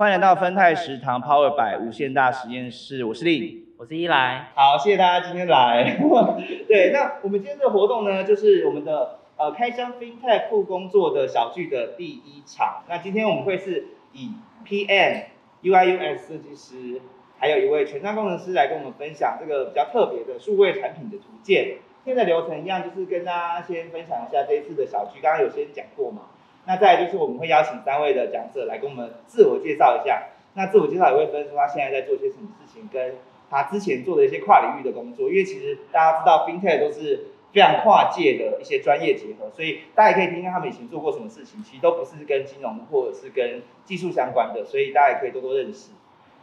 [0.00, 4.48] 欢迎来到芬泰食堂 Power 百无限大实验室，我是丽，我是依来。
[4.54, 5.98] 好，谢谢大家今天来。
[6.66, 12.82] 对，那我们今天的活动呢，就是我们的呃开箱 FinTech 库工作的小聚的第一场。
[12.88, 14.30] 那今天我们会是以
[14.66, 15.24] PM、
[15.64, 17.02] UI/UX 设计师，
[17.38, 21.76] 还有一位全站工程师来跟我们分享这个比较特别的数位产品的图鉴。
[22.06, 26.22] 现在流程一样，就是跟大家先分享一下这一次的小聚，刚刚有先讲过嘛。
[26.70, 30.28] 那再来就是我们会邀请三位的讲者来跟我们自我介绍一下。
[30.54, 33.16] 那自我介绍也会分说他现在在做些什么事情，跟
[33.50, 35.28] 他之前做的一些跨领域的工作。
[35.28, 45.90] 因为其实大家知道 FinTech 都是非常跨界的一些专业结合，所以大家也可以听听他们以前做过什么事情，其实都不是跟金融或者是跟技术相关的，所以大家也可以多多认识。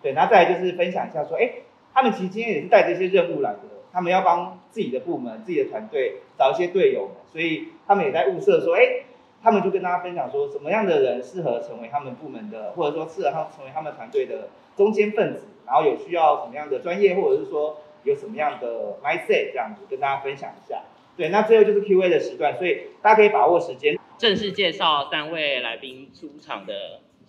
[0.02, 1.52] 对，那再来就是分享一下说，哎，
[1.94, 3.60] 他们其实今天也是带着一些任务来的，
[3.94, 9.07] 他们要帮自己的部门、自己的团队找一些队友，所以他们也在物色说，哎。
[9.44, 20.82] 他们就跟大家分享说，什么样的人适合成为他们部门的，或者说适合他成为他们团队的中间分子，然后有需要什么样的专业，或者是说有什么样的 mindset 这样子跟大家分享一下。
[21.16, 26.74] 对，那最后就是 Q&A 的时段，所以大家可以把握时间，正式介绍三位来宾出场的。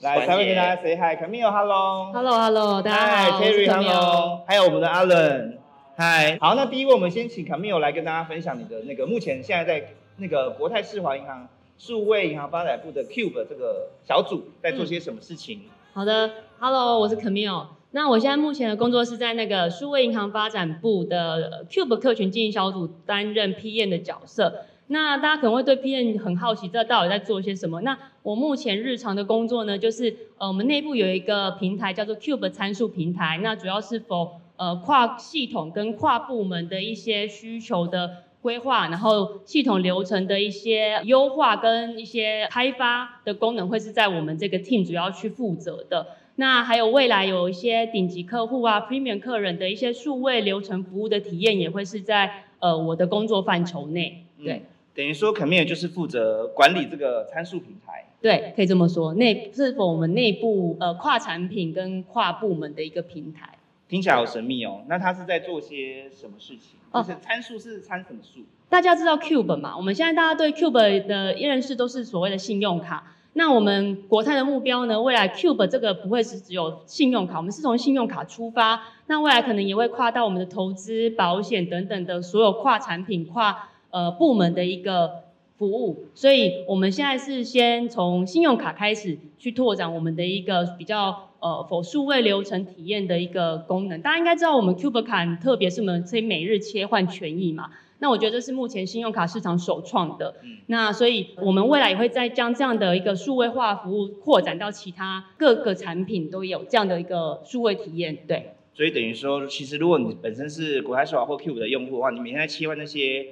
[0.01, 11.49] 来，三位跟大家 say hi，Camille，hello，hello，hello，大家好，Terry，hello，还有我们的 Allen，hi，好，那第一位我们先请 Camille 来跟大家分享你的那个目前现在在那个国泰世华银行。
[11.79, 15.61] 数位银行发展部的 Cube 这个小组在做些什么事情？
[15.93, 17.69] 好的，Hello，我是 Camille。
[17.93, 24.65] 那我现在目前的工作是在那个数位银行发展部的 Cube 客群经营小组担任 PM 的角色。
[24.89, 27.81] 那大家可能会对 PM 很好奇，这到底在做些什么？
[27.83, 38.25] 那我目前日常的工作呢，就是呃，我们内部有一个平台叫做 Cube 参数平台，那主要是否呃跨系统跟跨部门的一些需求的。
[38.41, 46.07] 规划，然后系统流程的一些优化跟一些开发的功能，会是在我们这个 team 主要去负责的。
[46.37, 54.25] 那还有未来有一些顶级客户啊，premium 客人的一些数位流程服务的体验，也会是在呃我的工作范畴内。
[54.45, 54.63] 对，
[54.95, 58.05] 等于说 c a m i l 就是负责管理这个参数平台。
[58.23, 63.58] 对，可以这么说，内是否我们内部呃跨产品跟跨部门的一个平台。
[63.89, 66.79] 听起来好神秘哦，那他是在做些什么事情？
[66.93, 68.41] 就是参数是参什么数？
[68.69, 69.75] 大家知道 Cube 嘛？
[69.75, 73.15] 我们现在大家对 Cube 的认识都是所谓的信用卡。
[73.33, 75.01] 那我们国泰的目标呢？
[75.01, 85.23] 未来 Cube 这个不会是只有信用卡，我们是从信用卡出发，那未来可能也会跨到我们的投资、保险等等的所有跨产品、跨呃部门的一个
[85.57, 86.09] 服务。
[86.15, 91.28] 所以我们现在是先从信用卡开始去拓展我们的一个比较。
[91.41, 97.71] 呃，否数位流程体验的一个功能，大家应该知道我们 Cube 卡，特别是我们可以每日切换权益嘛。
[98.01, 100.37] 那我觉得这是目前信用卡市场首创的。
[100.67, 108.17] 那所以我们未来也会再将这样的一个数位化服务扩展到其他各个产品都有这样的一个数位体验。
[108.27, 108.53] 对。
[108.75, 113.27] 所以等于说，其实如果你本身是国泰世华或 Cube 的用户的话，你每天在切换那些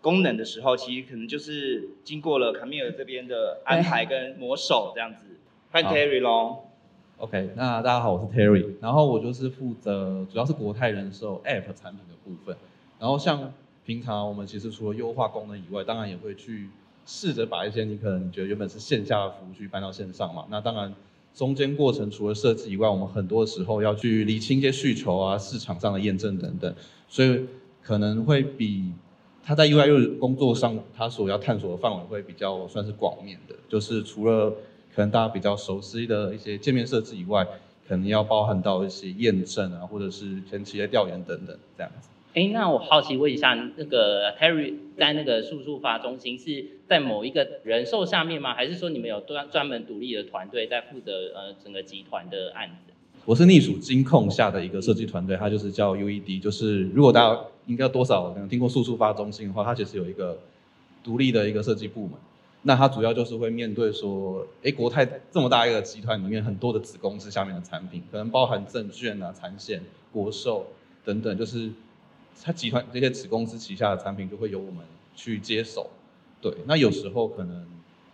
[0.00, 5.18] 功能的时候，其实可能就是经过了 Camille 这边的安排跟魔手这样子。
[5.70, 6.65] 欢迎 Terry 喽。
[7.18, 12.54] OK，那大家好，我是 Terry，然后我就是负责主要是国泰人寿 App 产品的部分。
[12.98, 13.54] 然后像
[13.86, 16.68] 平常我们其实除了优化功能以外，当然也会去
[17.06, 20.44] 试着把一些你可能觉得原本是线下的服务去搬到线上嘛。
[20.50, 20.92] 那当然
[21.32, 26.74] 中间过程除了设计以外，我们很多时候要去理清一些需求啊、市场上的验证等等，
[27.08, 27.46] 所以
[27.82, 28.92] 可能会比
[29.42, 34.52] 他在 UIU 工作上他所要探索的范围会比较算是广面的，就是除了。
[34.96, 37.46] 可能大家比较熟悉的一些界面设置以外，
[37.86, 42.08] 可能要包含到一些验证啊，或者是前期的调研等等这样子。
[42.32, 48.54] 哎，那我好奇问一下，那个 Terry 在那个数数发中心是在某一个人寿下面吗？
[48.54, 52.94] 还是说你们有专专门独立的团队在负责呃整个集团的案子？
[53.26, 56.40] 我是隶属金控下的一个设计团队，它就是叫 UED。
[56.40, 60.38] 就是如果大家应该多少可能听过数数发中心的话，它其实有一个
[61.04, 62.12] 独立的一个设计部门。
[62.62, 69.82] 那它主要就是会面对说，哎，国泰这么大一个集团里面，很多的子公司下面的产品，可能包含证券啊、产险、
[70.12, 70.66] 国寿
[71.04, 71.70] 等等，就是
[72.42, 75.90] 它集团这些子公司旗下的产品就会由我们去接手。
[76.42, 77.66] 对，那有时候可能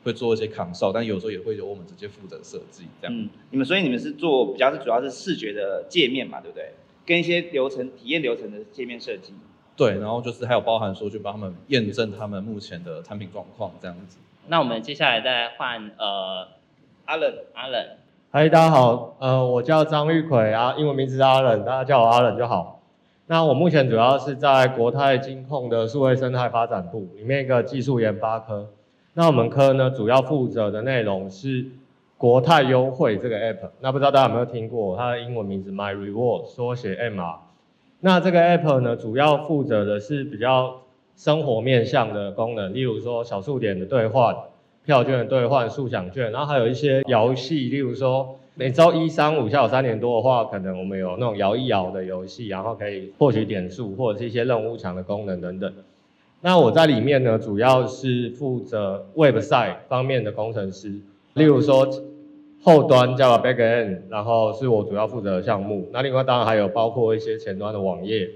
[0.05, 3.17] 会做一些扛哨，但有时候也会由我们直接负责设计这样。
[3.17, 6.75] 嗯，你们所以你们是做比较是主要是视觉的界面嘛，对不对？
[7.07, 9.33] 跟一些流程体验流程的界面设计。
[9.77, 14.19] 对，然后就是还有包含说去帮他们验证他们目前的产品状况这样子。
[14.49, 16.49] 那我们接下来再换呃
[17.05, 17.87] 阿冷，阿冷，
[18.33, 22.81] 嗨，大家好，呃，我叫张玉奎啊，英文名字是阿冷，大家叫我阿冷就好。
[23.27, 28.69] 那我目前主要是在国泰金控的数位生态发展部里面一个技术研发科。
[29.15, 31.67] 那我们科呢，主要负责的内容是
[32.19, 33.71] 国泰优惠这个 app。
[33.81, 37.37] 那不知道大家有没有听过它的英文名字 My Reward，缩写 MR。
[38.01, 40.82] 那这个 app 呢，主要负责的是比较
[41.23, 44.35] 生活面向的功能，例如说小数点的兑换、
[44.85, 55.73] 票券的兑换、速享券，然后还有一些游戏，例如说每周一、三、五下午三点多的话，可能我们有那种摇一摇的游戏，然后可以获取点数或者是一些任务墙的功能等等。
[56.41, 60.93] 那我在里面呢，主要是负责 website 方面的工程师，
[61.35, 61.89] 例如说。
[62.65, 65.89] 后端叫 backend，然后是我主要负责的项目。
[65.93, 68.31] 那另外当然还有包括一些前端的网页，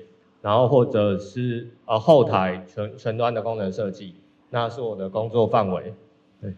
[0.46, 4.14] 然后或者是呃后台全全端的功能设计，
[4.50, 5.92] 那是我的工作范围。
[6.40, 6.54] 对，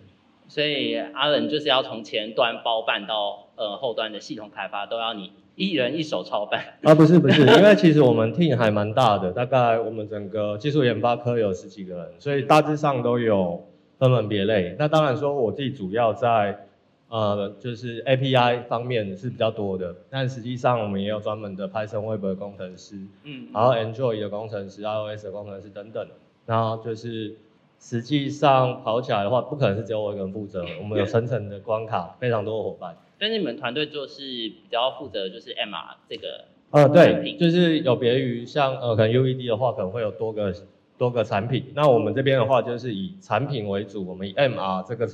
[0.47, 6.63] 所以阿冷就是要从前端包办到呃后端的系统开发，都要你一人一手操办。
[6.83, 13.67] 啊，不是不是，因为其实我们 team 还蛮大的，大概我们整个技术研发科有十几个人，所以大致上都有
[13.99, 14.77] 分门别类。
[14.79, 16.68] 那当然说我自己主要在。
[17.09, 26.07] 呃，就是 API 方面是比较多的，但实际上我们也有专门的 Python Web 的工程师，嗯，然后 Android 的工程师、iOS 的工程师等等。
[26.45, 27.35] 然后就是
[27.79, 32.97] 实际上跑起来的话，不可能是只有我一个人负责，我们有层层的关卡，非常多的伙伴。
[33.19, 40.55] 但是你们团队做是比较负责就是 MR 这个，呃，对，就是有别于像呃可能 UED 的话，可能会有多个
[40.99, 41.73] 多个产品。
[41.75, 45.09] 那我们这边的话，就是以产品为主，我们以 MR 这个。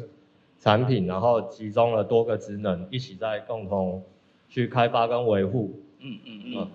[0.64, 4.02] 产品，然后集中了多个职能，一起在共同
[4.49, 5.82] 去开发跟维护。
[6.00, 6.69] 嗯嗯嗯，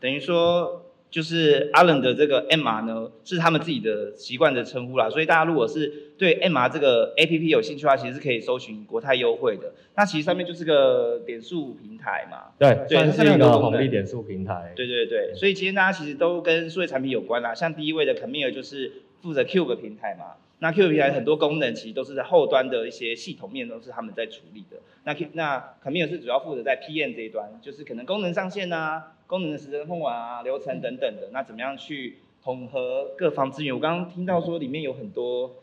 [0.00, 5.10] 等于说就是阿冷的这个 MR 呢，是他们自己的习惯的称呼啦。
[5.10, 9.74] 所以大家如果是对 MR 这个 APP 有兴趣的话，其实是可以搜寻国泰优惠的。
[9.96, 12.54] 那其实上面就是个点数平台嘛。
[12.58, 14.72] 对，算是一个红利点数平台。
[14.74, 17.54] 对对对，所以今天大家其实都跟数位产品有关啦。
[17.54, 20.36] 像第一位的 Camille 就是负责 Cube 平台嘛。
[20.58, 24.78] 那 Q 平台很多功能其实都是在后端的一些系统面都是他们在处理的。
[25.04, 31.28] 那 Q 那 Kimi 是主要负责在 PM 这一端，就是可能功能上线啊、功能的时程控管啊、流程等等的。
[31.32, 33.74] 那怎么样去统合各方资源？
[33.74, 35.56] 我刚刚听到说里面有很多，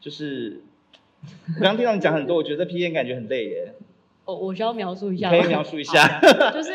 [0.00, 0.62] 就是
[1.56, 3.74] 我刚刚听到你讲很多，我觉得 PM 感觉很累耶。
[4.24, 6.20] 我我需要描述一下，可以描述一下，
[6.52, 6.70] 就是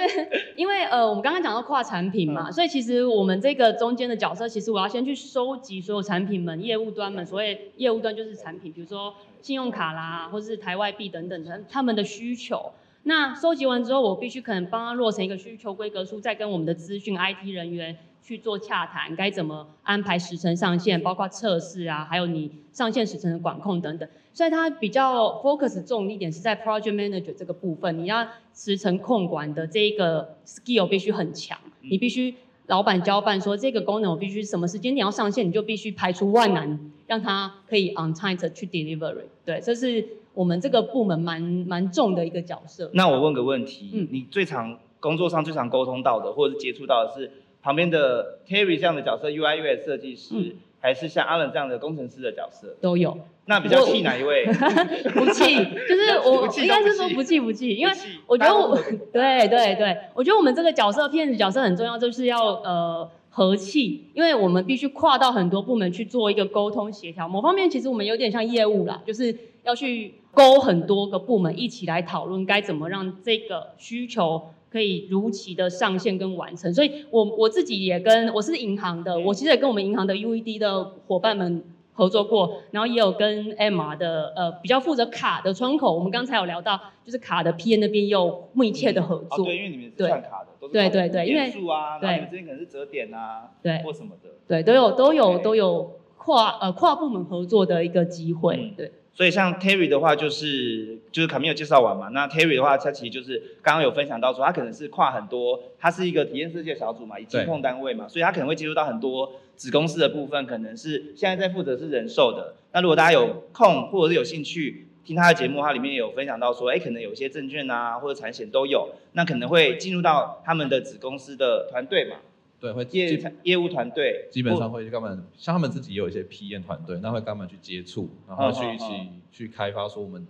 [0.58, 12.72] 因为呃，我们刚刚讲到跨产品嘛，所以其实我们这个中间的角色，其实我要先去收集所有产品们、业务端们，所谓业务端就是产品，比如说信用卡啦，或者是台外币等等的，他们的需求。
[13.04, 24.10] 那收集完之后，我必须可能帮他落成一个需求规格书，再跟我们的资讯 IT 人员去做洽谈，该怎么安排时程上线，包括测试啊，还有你上线时程的管控等等。
[24.36, 32.36] 所以它比较 focus 重一点是在 project manager 这个部分，你要时程控管的这一个 skill 必须很强，你必须
[32.68, 39.24] 老板交办说这个功能我必须什么时间点要上线，你就必须排除万难，让它可以 on time 去 delivery。
[39.46, 40.06] 对，这是。
[40.36, 42.92] 我们这个部门蛮蛮重的一个角色。
[42.94, 47.32] 那我问个问题，嗯，你最常工作上最常沟通到的，或者是接触到的是
[47.64, 52.76] 旁边的 Terry 这样的角色，UI UX 设计师，还是像 Alan 这样的工程师的角色？
[52.82, 53.18] 都有。
[53.48, 54.46] 那比较气哪一位？
[55.14, 55.56] 不气，
[55.88, 57.94] 就是我应该是说不气不气，因为
[58.28, 58.76] 我觉得我
[59.14, 67.28] 对对对，我觉得我们这个角色骗子角色很重要，就是要呃和气，因为我们必须跨到很多部门去做一个沟通协调。
[67.28, 70.16] 某方面其实我们有点像业务啦，就是要去。
[70.36, 81.64] 勾很多个部门一起来讨论该怎么让这个需求可以如期的上线跟完成，所以我我自己也跟我是银行的，我其实也跟我们银行的 UED 的伙伴们
[81.96, 89.46] 合作过，然后也有跟 MR 的呃比较负责卡的窗口，我们刚才有聊到，就是卡的 PN 那边有密切的合作。
[89.46, 98.92] 对，因为你们是算卡的，都是对对对，因为数啊，对，之间可能是折点啊，对，或什么的，对，都有都有都有跨呃跨部门合作的一个机会，对。
[99.14, 102.10] 所以像 Terry 的话，就是就是卡米有介绍完嘛。
[102.10, 112.56] 那 Terry 的话，他其实就是刚刚有分享到说，他可能是跨很多，他是一个体验世界小组嘛，以监控单位嘛，所以他可能会接触到很多子公司的部分，可能是现在在负责是人寿的。
[112.74, 122.18] 那如果大家有空或者是有兴趣听他的节目，他里面有分享到说，哎，可能有些证券啊或者产险都有，那可能会进入到他们的子公司的团队嘛。
[122.60, 128.86] 对，会业基业务团队基本上会跟他们，像他们自己也有一些 PM 团队，那会跟他们去接触，然后去一起
[129.32, 130.26] 去开发说我们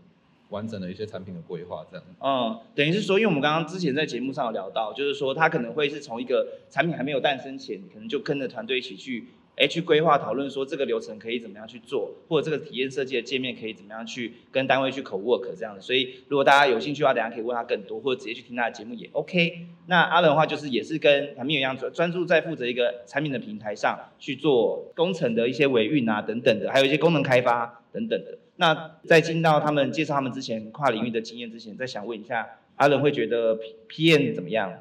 [0.50, 2.06] 完整的一些产品的规划这样。
[2.22, 15.82] 嗯，等于是说，因为我们刚刚之前在节目上有聊到，就是说他可能会是从一个产品还没有诞生前，可能就跟着团队一起去，哎，去规划讨论说这个流程可以怎么样去做，或者这个体验设计的界面可以怎么样去跟单位去口 work 这样的。
[15.82, 19.68] 所以如果大家有兴趣的话，等下可以问他更多，或者直接去听他的节目也 OK。
[19.88, 28.38] 那阿伦的话就是也是跟韩明一样，专注在负责一个产品的平台上去做工程的一些维运啊等等的，还有一些功能开发等等的。
[28.58, 32.48] 那在进到他们介绍他们之前跨领域的经验之前，再想问一下，
[32.78, 34.72] 阿伦会觉得 P P N 怎么样？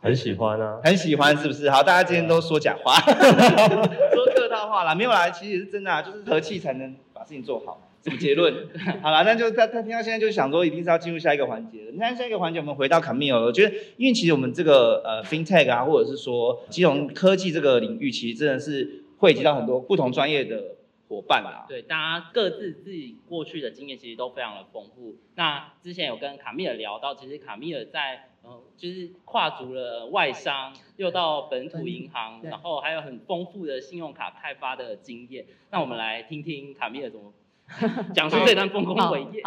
[0.00, 0.80] 很喜欢啊。
[0.84, 1.70] 很喜欢是不是？
[1.70, 7.88] 好，大家今天都说假话，说客套话啦，没有啦，其实是真的啊，就是和气才能把事情做好。
[8.04, 8.52] 什么结论？
[9.00, 11.92] 好了，那就他他听到现在就想说，一定是要进入下一个环节了。
[11.92, 20.74] 你看下一个环节，我们回到 Camille，我觉得，因为其实我们这个呃 FinTech 啊，或者是说金融科技这个领域，其实真的是汇集到很多不同专业的
[21.12, 21.66] 伙伴啦。
[21.68, 25.16] 对，大家各自自己过去的经验其实都非常的丰富。
[25.34, 35.44] 那之前有跟卡米尔聊到，其实卡米尔在呃就是跨足了外商，又到本土银行，然后还有很丰富的信用卡开发的经验。
[35.70, 37.32] 那我们来听听卡米尔怎么
[38.12, 39.40] 讲述这段丰功伟业。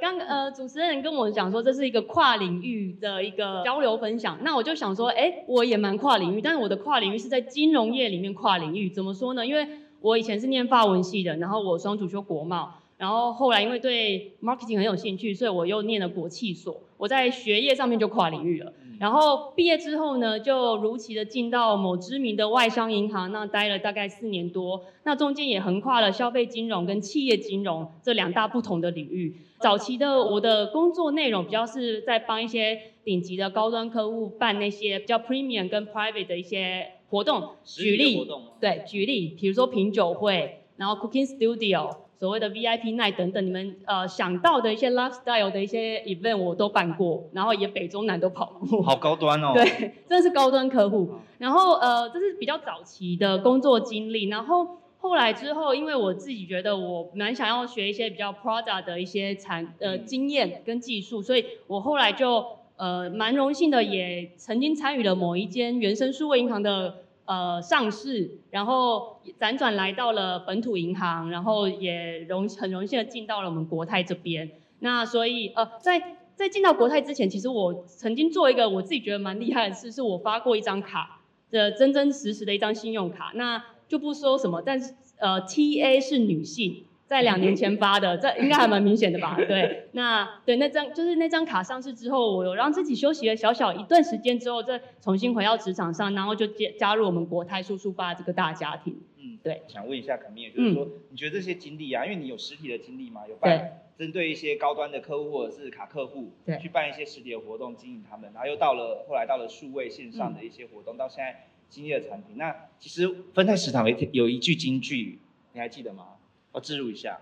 [0.00, 9.46] 刚刚呃主持人跟我讲说这是一个跨领域的一个交流分享，那我就想说，哎，我也蛮跨领域，但是我的跨领域是在金融业里面跨领域，怎么说呢？
[9.46, 9.66] 因为
[10.00, 18.72] 我以前是念法文系的，然后我双主修国贸，然后后来因为对 marketing 很有兴趣，所以我又念了国际所，我在学业上面就跨领域了。
[18.98, 24.84] 然后毕业之后呢，就如期的进到某知名的外商银行，那待了大概四年多。
[25.04, 29.34] 那中间也横跨了消费金融跟企业金融这两大不同的领域。
[29.58, 37.56] 早期的我的工作内容比较是在帮一些顶级的高端客户办那些比较 premium 跟 private 的一些活动。
[37.64, 38.26] 举例
[38.60, 48.82] 对，举例，比如说品酒会，然后 cooking studio，所谓的 VIP night 等等，你们呃想到的一些 lifestyle 的一些 event 我都办过，然后也北中南都跑过。
[48.82, 49.52] 好高端哦。
[49.56, 49.64] 对，
[50.08, 51.10] 真的是高端客户。
[51.38, 54.28] 然后呃，这是比较早期的工作经历。
[54.28, 54.66] 然后
[54.98, 62.44] 后来之后，因为我自己觉得我蛮想要学一些比较 Prada 的一些产呃经验跟技术，所以我后来就
[62.80, 67.04] 呃蛮荣幸的，也曾经参与了某一间原生数位银行的。
[67.26, 74.50] 呃，上市，然后辗转来到了本土银行，然后也荣很荣幸的进到了我们国泰这边。
[74.80, 81.20] 那所以呃，在在进到国泰之前，其实我曾经做一个我自己觉得蛮厉害的事，是我发过一张卡
[81.52, 83.30] 的真真实实的一张信用卡。
[83.36, 89.34] 那就不说什么，但是呃，TA 是女性，在两年前发的，这应该还蛮明显的吧？
[89.36, 98.96] 对，那对那张就是那张卡上市之后，我有让自己休息了小小一段时间之后，再重新回到职场上，然后就加加入我们国泰速速发这个大家庭。
[99.18, 99.60] 嗯，对。
[99.66, 112.36] 想问一下肯米尔，就是说，你觉得这些经历啊，因为你有实体的经历嘛，有办针对一些高端的客户或者是卡客户，对去办一些实体的活动经营他们，然后又到了后来到了数位线上的一些活动，到现在经历的产品。
[112.36, 115.18] 那其实分泰食堂有一有一句金句，
[115.54, 116.04] 你还记得吗？
[116.52, 117.20] 我置入一下，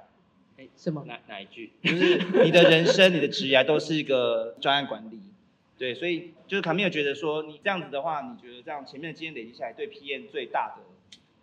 [0.57, 1.05] 哎什么？
[1.07, 1.73] 哪哪一句？
[1.83, 5.21] 就是你的人生、你的职业都是一个专案管理。
[5.77, 10.83] 对，所以就是卡米尔觉得说，你这样子的话，你觉得这样前面的经验累积下来，对 PM 最大的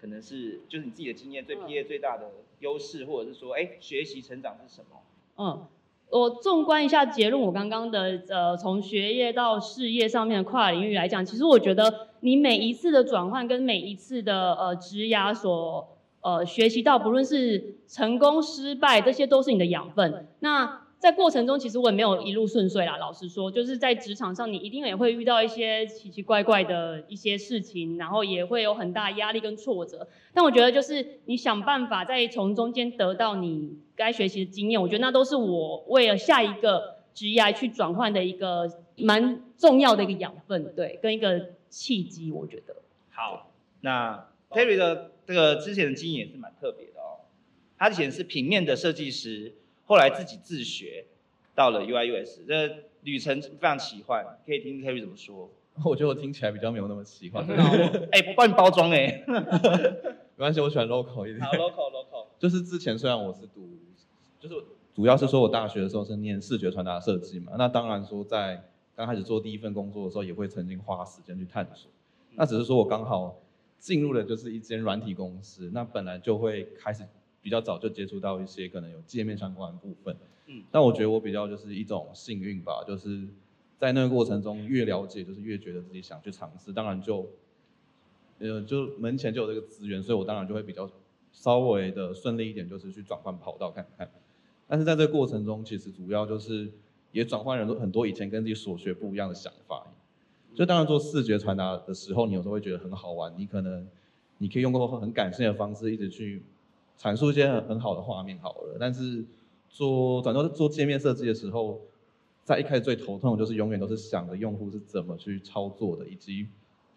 [0.02, 5.02] 可能是就是你自己的经验对 PM 最大的优势，或者是说，哎，学习成长是什么？
[5.38, 5.66] 嗯，
[6.10, 15.95] 我纵观一下结论，我刚刚的呃，从学业到事业上面的跨领域来讲，其实我觉得你每一次的转换跟每一次的呃职涯所
[16.26, 20.28] 呃学习到，不论是成功失败，这些都是你的养分。
[20.40, 22.98] 那在过程中，其实我也没有一路顺遂啦。
[22.98, 30.08] 老实说，就是在职场上，你一定也会遇到一些奇奇怪怪的一些事情，然后也会有很大压力跟挫折。
[30.34, 38.68] 但我觉得，就是你想办法再从中间得到你该学习的经验，我觉得那都是我为了下一个职业去转换的一个
[38.98, 42.78] 蛮重要的一个养分，对，跟一个契机，我觉得。
[43.12, 43.52] 好，
[43.82, 47.26] 那 Terry 的这个之前的经验也是蛮特别的哦。
[47.78, 49.54] 他以前是平面的设计师，
[49.86, 51.06] 后来自己自学
[51.54, 55.50] 到了 UI US，这旅程非常奇幻，可以听听 Terry 怎么说。
[55.84, 57.46] 我觉得我听起来比较没有那么奇幻，
[58.14, 61.42] 哎、不帮你包装哎、 没关系，我喜欢 local 一点。
[61.42, 62.28] 好，local local。
[62.40, 63.78] 就是之前虽然我是读，
[64.40, 64.56] 就是
[64.94, 68.64] 主要是说我大学的时候是念视觉传达设计嘛，那当然说在
[68.96, 71.92] 刚开始做第一份工作的时候，也会曾经花时间去探索。
[72.36, 73.36] 那只是说我刚好
[73.80, 77.04] 进入的就是一间软体公司，那本来就会开始
[77.42, 80.16] 比较早就接触到一些可能有界面相关的部分。
[80.48, 83.28] 嗯但我觉得我比较就是一种幸运吧，就是
[83.78, 87.28] 在那个过程中越了解，就是越觉得自己想去尝试，当然就，
[88.40, 90.90] 呃，就门前就有这个资源，所以我当然就会比较
[91.32, 94.10] 稍微的顺利一点，就是去转换跑道看看。
[94.68, 96.72] 但是在这个过程中，其实主要就是
[97.12, 99.86] 也转换了很多以前跟自己所学不一样的想法。
[100.56, 103.88] 就当然做视觉传达的时候，你有时候会觉得很好玩，你可能
[104.38, 106.42] 你可以用过很感性的方式一直去
[106.98, 108.78] 阐述一些很很好的画面好了。
[108.80, 109.24] 但是
[109.70, 111.82] 做转到做界面设计的时候，
[112.44, 116.48] 在一开始最头痛就是永远都是想着用户是怎么去操作的，以及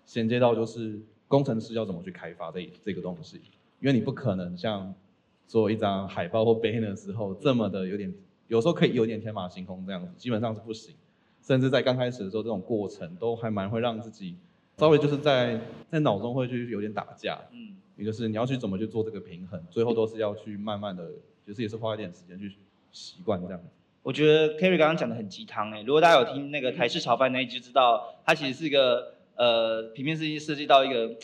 [0.06, 3.40] 衔接到就是工程师要怎么去开发这这个东西，
[3.80, 4.94] 因为你不可能像
[5.46, 8.14] 做一张海报或 banner 的时候这么的有点，
[8.46, 10.94] 有时候可以有点天马行空这样子，基本上是不行。
[11.48, 14.36] 甚至在刚开始的时候，这种过程都还蛮会让自己
[14.76, 15.58] 稍微就是在
[15.90, 21.10] 在脑中会去有点打架，嗯，也就是你要去怎么去做这个平衡，最后都是要去慢慢的，
[21.46, 22.52] 就是也是花一点时间去
[22.92, 23.58] 习惯这样。
[23.58, 23.66] 子。
[24.02, 31.16] 我觉得 Kerry 刚刚讲的很鸡汤哎，如果大家有听那个台式炒饭那一集，知道他其实是一个呃平面设计设计到一个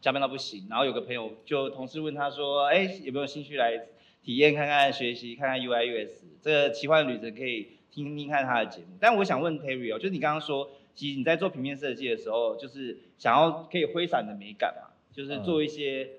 [0.00, 3.86] 加班到不行，然后有个朋友就同事问他说，哎有没有兴趣来
[4.24, 8.96] 体验看看学习看看 UI US 这个奇幻旅程可以听听看他的节目。
[8.98, 16.10] 但我想问 Terry 哦，就是你刚刚说，其实你在做平面设计的时候，就是想要可以挥洒你的美感嘛，就是做一些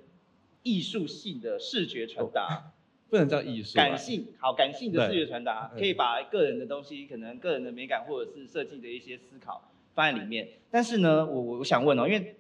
[0.62, 2.72] 艺术性的视觉传达。
[3.10, 10.50] 不能叫艺术，感性好，感性的视觉传达，可以把个人的东西，可能个人的美感或者是设计的一些思考放在里面。
[10.72, 12.36] 但是呢，我我我想问哦，因为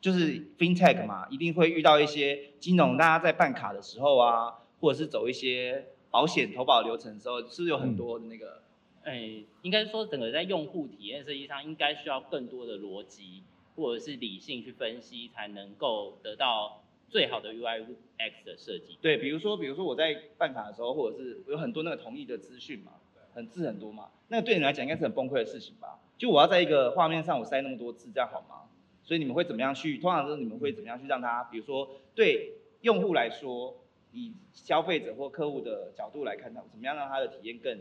[0.00, 8.62] 就是 FinTech 嘛，一定会遇到一些金融，大家在办卡的时候啊，或者是走一些保险投保流程的时候，是不是有很多的那个？
[9.06, 13.42] 哎，应该说整个在用户体验设计上，应该需要更多的逻辑
[13.74, 16.82] 或者是理性去分析，才能够得到。
[17.08, 17.86] 最好的 UI
[18.18, 22.94] X 的设计，对，比如说，比如说我在办卡的时候，或者是有很多那个同意的资讯嘛，
[23.32, 26.00] 很字很多嘛，那个对你来讲应该是很崩溃的事情吧？
[26.18, 28.68] 就我要在一个画面上我塞那么多字，这样好吗？
[29.04, 29.98] 所以你们会怎么样去？
[29.98, 33.76] 通常是你们会怎么样去让它，比如说对用户来说，
[34.10, 37.78] 以消费者或客户的角度来看，它怎么样让他的体验更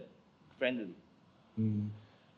[0.60, 0.94] friendly？
[1.56, 1.92] 嗯。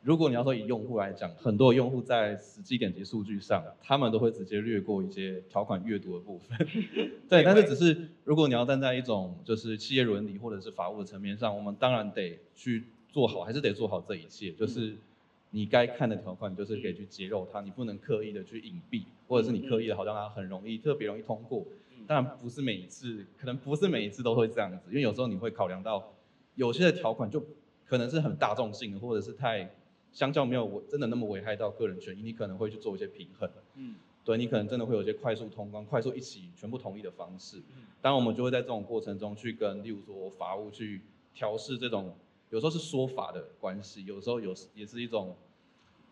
[0.04, 6.56] 如果你要说以用户来讲，很多用户在实际点击数据上，他们都会直接略过一些条款阅读的部分。
[7.28, 14.52] 对，但是只是如果你要站在一种就是企业伦理或者是法务的层面上，我们当然得去做好，还是得做好这一切。
[14.52, 14.96] 就是
[15.50, 21.66] 你该看的条款，就是可以去揭露它，你不能刻意的去隐蔽，或者是你刻意的好像它很容易特别容易通过。
[22.06, 26.14] 当然不是每一次，可能不是每一次都会这样子，因为有时候你会考量到
[26.54, 27.44] 有些的条款就
[27.88, 29.68] 可能是很大众性的，或者是太。
[30.10, 33.48] 相较没有我真的那么危害到个人权益，你可能会去做一些平衡。
[33.74, 37.58] 嗯，对你可能真的会有一些快速通关、快速一起全部同意的方式。
[37.58, 41.02] 嗯，当然我们就会在这种过程中去跟，例如说法务去
[41.34, 42.14] 调试这种，
[42.48, 45.36] 有时候是说法的关系，有时候有也是一种，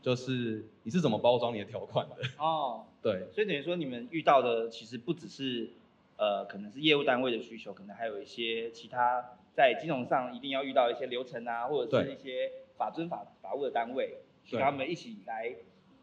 [0.03, 2.17] 就是你是怎么包装你的条款的。
[2.39, 5.71] 哦，对，所以等于说你们遇到的其实不只是，
[6.19, 12.53] 呃，可能是业务单位的需求，可能还有一些其他在金融上一定要遇到一些流程啊，或者是一些。
[12.79, 14.19] 法遵法法务的单位，
[14.51, 15.51] 跟他们一起来，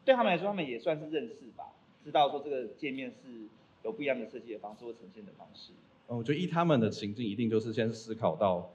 [0.04, 1.66] 对他们来说，他们也算是认识吧，
[2.04, 3.48] 知道说这个界面是
[3.84, 5.72] 有不一样的设计的方式或呈现的方式。
[6.08, 8.74] 嗯，我觉得依他们的情境，一定就是先思考到，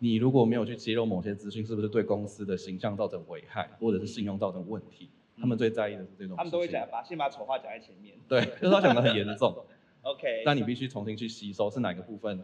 [0.00, 5.08] 你如果没有去揭露某些资讯，是不是对公司的形象造成危害，或者是信用造成问题？
[5.40, 6.36] 他们最在意的是这种。
[6.36, 8.16] 他们都会讲，把先把丑话讲在前面。
[8.26, 9.64] 对，就是他讲的很严重。
[10.02, 10.42] OK。
[10.44, 12.42] 但你必须重新去吸收是哪个部分，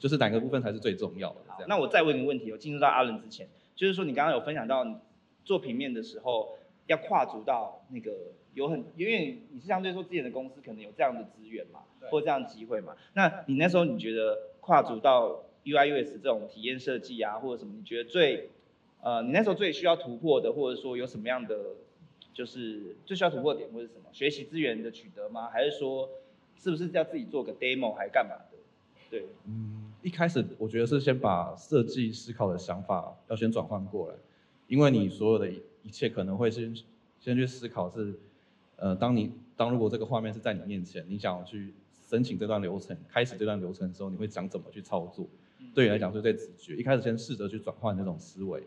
[0.00, 1.36] 就是哪个部分才是最重要的。
[1.56, 1.68] 这样。
[1.68, 3.46] 那我再问一个问题，我进入到阿伦之前。
[3.76, 4.94] 就是说，你刚刚有分享到你
[5.44, 8.12] 做平面的时候，要跨足到那个
[8.52, 12.94] 有很，因为你是相对说之前的公司可能有这样的资源嘛，或这样的机会嘛。
[13.14, 18.50] 那你那时候你觉得跨足到 UI US 这种体验设计啊，或者什么，你觉得最
[19.00, 21.56] 呃，你那时候最需要突破的，或者说有什么样的
[22.34, 25.48] 就是最需要突破点，或者什么学习资源的取得吗？
[25.48, 26.06] 还是说
[26.58, 28.58] 是不是要自己做个 demo 还干嘛的？
[29.10, 29.89] 对，嗯。
[30.02, 34.14] 一开始我觉得是先把设计思考的想法要先转换过来，
[34.66, 35.50] 因为你所有的
[35.82, 36.74] 一切可能会先
[37.18, 38.14] 先去思考是，
[38.76, 41.74] 呃，当你当如果这个画面是在你面前，你想要去
[42.08, 45.26] 申请这段流程，开始这段流程的时候，你会想怎么去操作？
[45.74, 46.76] 对你来讲是最直觉。
[46.76, 48.62] 一开始先试着去转换那种思维，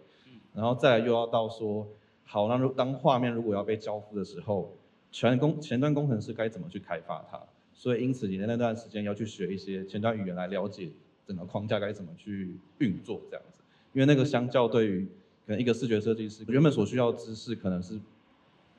[0.53, 1.87] 然后再又要到说，
[2.25, 4.77] 好，那如当画面如果要被交付的时候，
[5.11, 7.41] 全工前端工程师该怎么去开发它？
[7.73, 10.91] 所以因此你的那段时间要去学一些前端语言来了解。
[11.25, 13.61] 整个框架该怎么去运作这样子？
[13.93, 15.05] 因为那个相较对于
[15.45, 17.99] 可能一个视觉设计师原本所需要知识可能是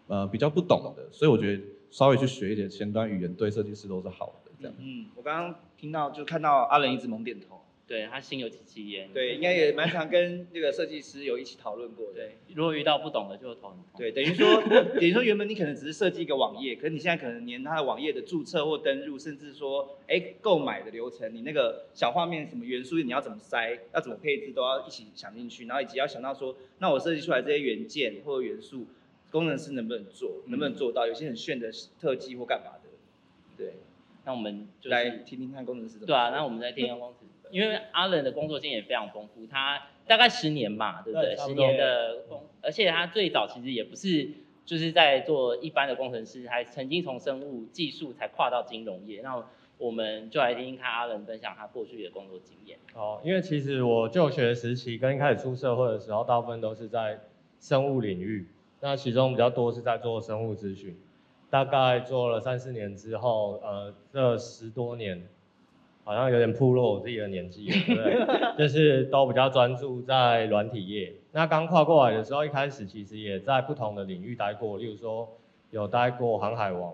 [0.09, 4.75] 呃比较不懂的，所以我觉得稍微去学一点前端语言对设计师都是好的这样。
[4.79, 9.13] 嗯，我刚刚听到就看到阿仁一直猛点头，对他心有戚戚焉。
[9.13, 12.15] 对，应该也蛮常跟那个设计师有一起讨论过的。
[12.15, 13.85] 对，如果遇到不懂的就头很痛。
[13.99, 14.63] 对，等于说，
[14.95, 28.87] 等于说原本你可能只是设计一个网页，可是你现在可能连他的网页的注册或登入，甚至说，哎，购买的流程，你那个小画面什么元素你要怎么塞，要怎么配置，都要一起想进去，然后以及要想到说，那我设计出来这些元件或者元素，
[29.31, 31.07] 工程师能不能做，能不能做到？
[31.07, 31.71] 有些很炫的
[32.01, 32.89] 特技或干嘛的，
[33.59, 33.75] 对，
[34.25, 36.07] 那我们就来听听看工程师怎么。
[36.07, 37.34] 对啊，那我们在听听工程师。
[37.55, 41.37] 因为阿伦的工作经验非常丰富，他大概十年吧，对不对？
[41.37, 44.29] 十年的工，而且他最早其实也不是
[44.65, 49.21] 就是在做一般的工程师，还曾经从生物技术才跨到金融业。
[49.23, 49.41] 那
[49.79, 52.77] 我们就来听听看阿伦分享他过去的工作经验。
[52.93, 57.21] 哦，因为其实我就学时期跟一开始出社会的时候，大部分都是在
[57.61, 58.49] 生物领域，
[58.81, 60.99] 那其中比较多是在做生物咨询，
[61.51, 65.29] 大概做了三四年之后，呃，这十多年。
[66.05, 68.27] 好像有点暴露我自己的年纪，对不对？
[68.59, 71.13] 就是都比较专注在软体业。
[71.33, 75.29] 那刚跨过来的时候，一开始其实也在不同的领域待过，例如说
[75.71, 76.93] 有待过航海王，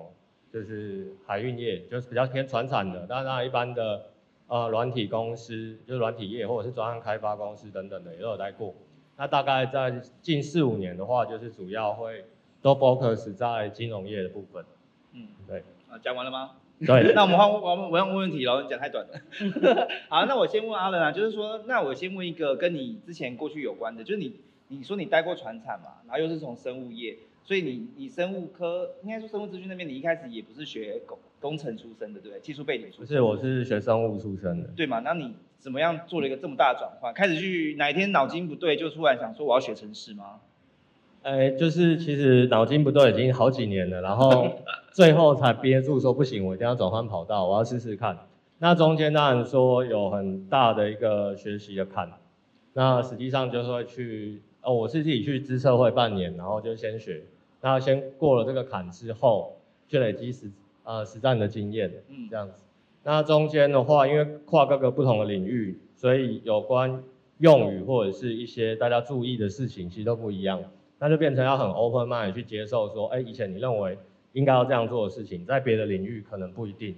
[0.53, 3.07] 就是海运业，就是比较偏船产的。
[3.07, 4.03] 当然，一般的
[4.46, 8.75] 呃软体公司，就是软体业或者是专案开发公司等等的，也都有待过。
[9.16, 12.25] 那大概在近四五年的话，就是主要会
[12.62, 14.64] 都 focus 在金融业的部分。
[15.12, 15.59] 嗯，对。
[15.90, 16.53] 啊，讲完了吗？
[16.87, 19.88] 对， 那我们换我我要问问题了，你讲太短了。
[20.09, 32.40] 好，那我先问阿伦啊，就是说，那我先问一个跟你之前过去有关的，就是你你说你待过船厂嘛，然后又是从生物业，所以你你生物科应该说生物资讯那边，你一开始也不是学工工程出身的，对不对？
[32.40, 33.07] 技术背景出身。
[33.07, 34.69] 不是，我是学生物出身的。
[34.77, 35.01] 对嘛？
[35.01, 37.12] 那你怎么样做了一个这么大的转换？
[37.12, 40.40] 开始去哪一天脑筋不对，就突然想说我要学城市吗？
[41.23, 44.49] 哎，就是其实脑筋不对已经好几年了，然后
[44.93, 48.19] 最后才憋住说不行，我一定要转换跑道，我要试试看。
[48.59, 52.11] 那中间当然说有很大的一个学习的坎，
[52.73, 57.23] 那实际上就是会去，哦，我是自己去资策会半年，然后就先学，
[57.61, 59.57] 那先过了这个坎之后，
[59.89, 60.51] 去累积实
[60.85, 62.63] 呃实战的经验，嗯，这样子。
[63.03, 67.03] 那中间的话，因为跨各个不同的领域，所以有关
[67.39, 70.63] 用语或者是一些大家注意的事情，其实都不一样。
[71.01, 73.99] 那就变成要很 open mind 去接受说，哎，以前你认为
[74.35, 76.95] 应该要这样做的事情，在别的领域可能不一定，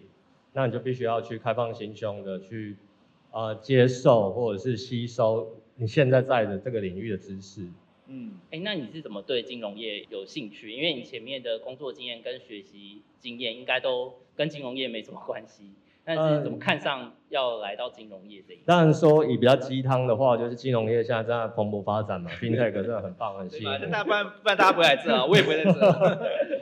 [0.53, 2.77] 那你就必须要去开放心胸的去，
[3.31, 7.67] 呃，接受或者是吸收你现在在的这个领域的知识。
[8.09, 10.73] 嗯，哎，那你是怎么对金融业有兴趣？
[10.73, 15.71] 因为你前面的工作经验跟学习经验应该都跟金融业没什么关系。
[16.05, 18.59] 但是怎么看上要来到金融业这一？
[18.67, 23.71] 当然说以比较鸡汤的话，就是金融业现在在蓬勃发展嘛， FinTech 真的很棒很吸引。
[23.89, 26.19] 那不然不然大家不来这啊，我也不会在这。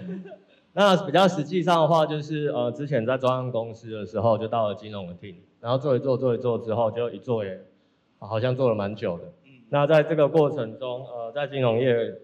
[0.75, 7.59] 那比较实际上的话，就是呃之前在中央公司的时候，就到了金融的 team，然后做一做做一做之后，就一做也
[8.19, 9.25] 好像做了蛮久的。
[9.71, 12.15] 那在这个过程中，呃在金融业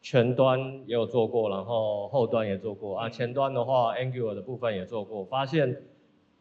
[0.00, 5.82] 前端也有做过，然后后端也做过啊，前端的话 Angular 的部分也做过，发现。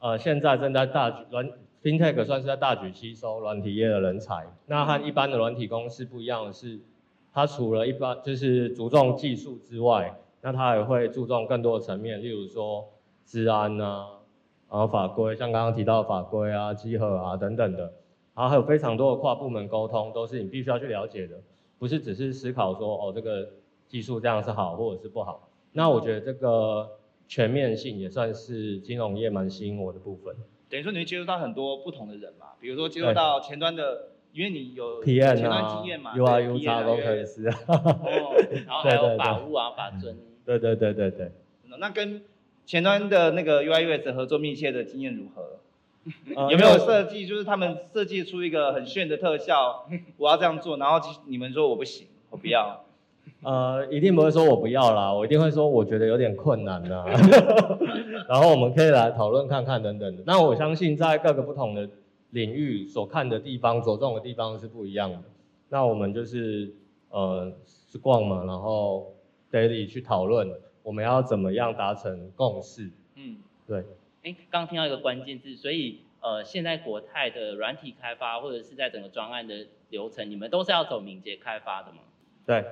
[0.02, 1.48] 呃，现在正在大举软
[1.84, 4.48] FinTech 算是在大举吸收软体业的人才。
[4.66, 6.80] 那和一般的软体公司不一样的是，
[7.32, 12.88] 它除了一般就是注重技术之外，那它也会注重更多的层面，例如说
[13.28, 14.08] 治安啊，
[14.72, 17.84] 然后法规，像刚刚提到的法规啊、稽核啊等等的，
[18.34, 21.40] 然后还有非常多的跨部门沟通，都是你必须要去了解的，
[21.78, 23.48] 不是只是思考说哦这个
[23.88, 25.48] 技术这样是好或者是不好。
[25.74, 26.90] 那我觉得这个。
[27.32, 30.36] 全面性也算是金融业蛮吸引我的部分。
[30.67, 38.36] 等于说你会接触到很多不同的人嘛，比如说接触到前端的，因为你有前端经验嘛，UI、U 叉工程师啊， 哦，
[38.67, 40.17] 然后还有法务啊、法尊。
[40.46, 41.32] 对对对对对。
[41.80, 42.22] 那跟
[42.65, 45.60] 前端的那个 UI、US 合作密切的经验如何？
[46.50, 47.26] 有没有设计？
[47.26, 52.84] 就是他们设计出一个很炫的特效，我要这样做，然后你们说我不行，我不要。
[53.43, 57.04] 呃，一定不会说我不要啦，我一定会说我觉得有点困难呐，
[58.30, 60.23] 然后我们可以来讨论看看等等的。
[60.27, 61.89] 那我相信在各个不同的
[62.30, 65.19] 领域所看的地方、着重的地方是不一样的。
[65.69, 66.71] 那我们就是
[67.10, 69.12] 呃是逛嘛，然后
[69.51, 70.47] daily 去讨论
[70.84, 72.91] 我们要怎么样达成共识。
[73.15, 73.84] 嗯，对。
[74.23, 81.99] 哎，刚听到一个关键字，所以呃现在国泰的软体开发或者是在整个专案的流程，你们都是要走敏捷开发的吗？
[82.45, 82.63] 对。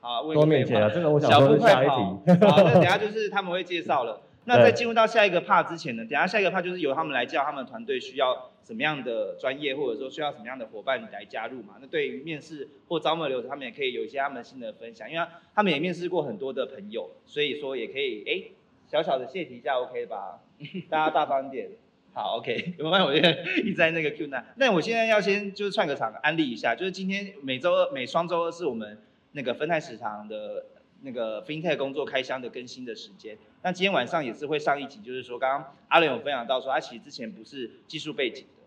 [0.00, 1.92] 好，多面前啊，这个我想说下一题。
[1.92, 4.20] 好，那等下就是他们会介绍了。
[4.44, 11.74] 那在进入到下一个 part 之前呢，等下下一个 part 就是由他们来叫他们团队需要什么样的专业，或者说需要什么样的伙伴来加入嘛。
[11.80, 18.50] 那对于面试或招募流程，他们也可以有一些他们新的分享，因为他们也面试过很多的朋友，所以说也可以哎
[18.90, 20.40] 小小的谢题一下，OK 吧？
[20.88, 21.68] 大家大方点。
[22.14, 23.28] 好，OK，没关系，我就
[23.62, 24.42] 一直在那个 Q 那。
[24.56, 28.98] 那我现在要先就是串个场安利一下，就是今天每周二每双周二是我们
[29.38, 30.66] 那个分泰食堂的
[31.02, 33.38] 那个 FinTech 工作开箱的更新的时间。
[33.62, 38.64] 那今天晚上也是会上一集，就是说刚刚阿伦有分享到说，他其实之前不是技术背景的，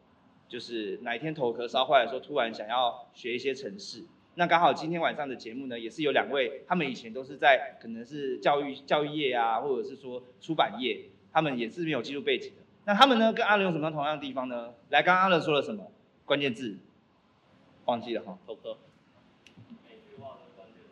[0.48, 4.06] 就是哪一天头壳烧坏的时候，突然想要学一些程式。
[4.36, 12.62] 那刚好今天晚上的节目呢，也是有两位，他们以前都是在可能是教育教育业啊，或者是说出版业，他们也是没有技术背景的。
[12.86, 14.74] 那他们呢，跟阿伦有什么同样的地方呢？
[14.90, 15.92] 来，刚刚阿伦说了什么
[16.24, 16.78] 关键字？
[17.84, 18.38] 忘记了哈。
[18.48, 18.78] 头科。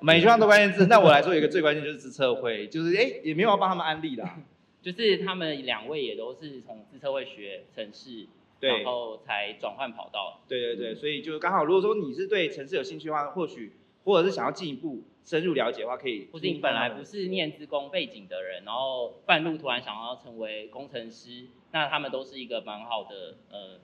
[0.02, 0.88] 每句话都关键字。
[0.88, 4.38] 那我来说，有一个最关键就是自测会，就是哎，也没有要帮他们安利啦。
[4.82, 8.28] 就是他们两位也都是从自测会学城市，
[8.62, 10.40] 然后才转换跑道。
[10.48, 13.74] 对对对，所以就刚好，如果说你是对城市有兴趣的话，或许
[14.06, 16.30] 或者是想要进一步深入了解的话，可以。
[16.32, 21.48] 或是你本来不是念资工背景的人，然后半路突然想要成为工程师。
[21.72, 23.80] 那他们都是一个蛮好的呃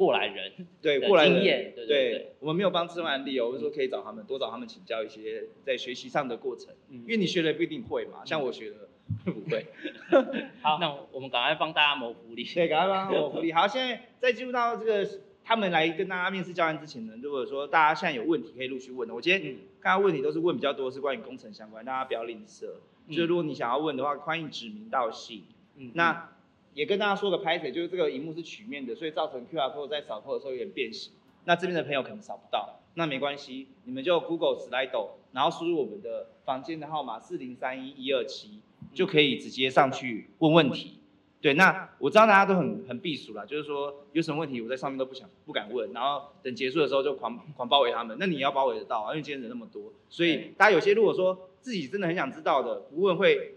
[0.00, 2.32] 过来人，对过来经验，对对。
[2.40, 8.88] 我们没有帮自案例哦，我是说可以找他们，多找他们请教一些在学习上的过程，因为你学的不一定会嘛，像我学的
[9.26, 9.66] 不会。
[10.62, 12.42] 好， 那我们赶快帮大家谋福利。
[12.44, 13.52] 对，赶快帮谋福利。
[13.52, 15.06] 好，现在在进入到这个
[15.44, 22.68] 他们来跟大家面试教案之前呢，如果说大家现在有问题可以陆续问的，我今天刚刚问题都是问比较多是关于工程相关，大家不要吝啬。
[23.10, 25.44] 就是如果你想要问的话，欢迎指名道姓。
[25.76, 26.30] 嗯，那。
[26.74, 31.12] 也跟大家说个拍摄，就是这个荧幕是曲面的，所以造成 QR code 在扫扣的时候有点变形。
[31.44, 38.60] 那这边的朋友可能扫不到，那没关系，你们就 Google Slido，然后输入我们的房间的号码四零三一一二七，
[38.92, 40.98] 就可以直接上去问问题。
[41.40, 48.16] 对，那我知道大家都很很避暑啦，就是说有什么问题我在上面都不想不敢问，然后等结束的时候就狂狂包围他们。
[48.20, 53.56] 那你要包围得到啊，因为今天人那么多，所以大家有些如果说自己真的很想知道的，不问会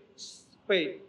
[0.68, 1.02] 会。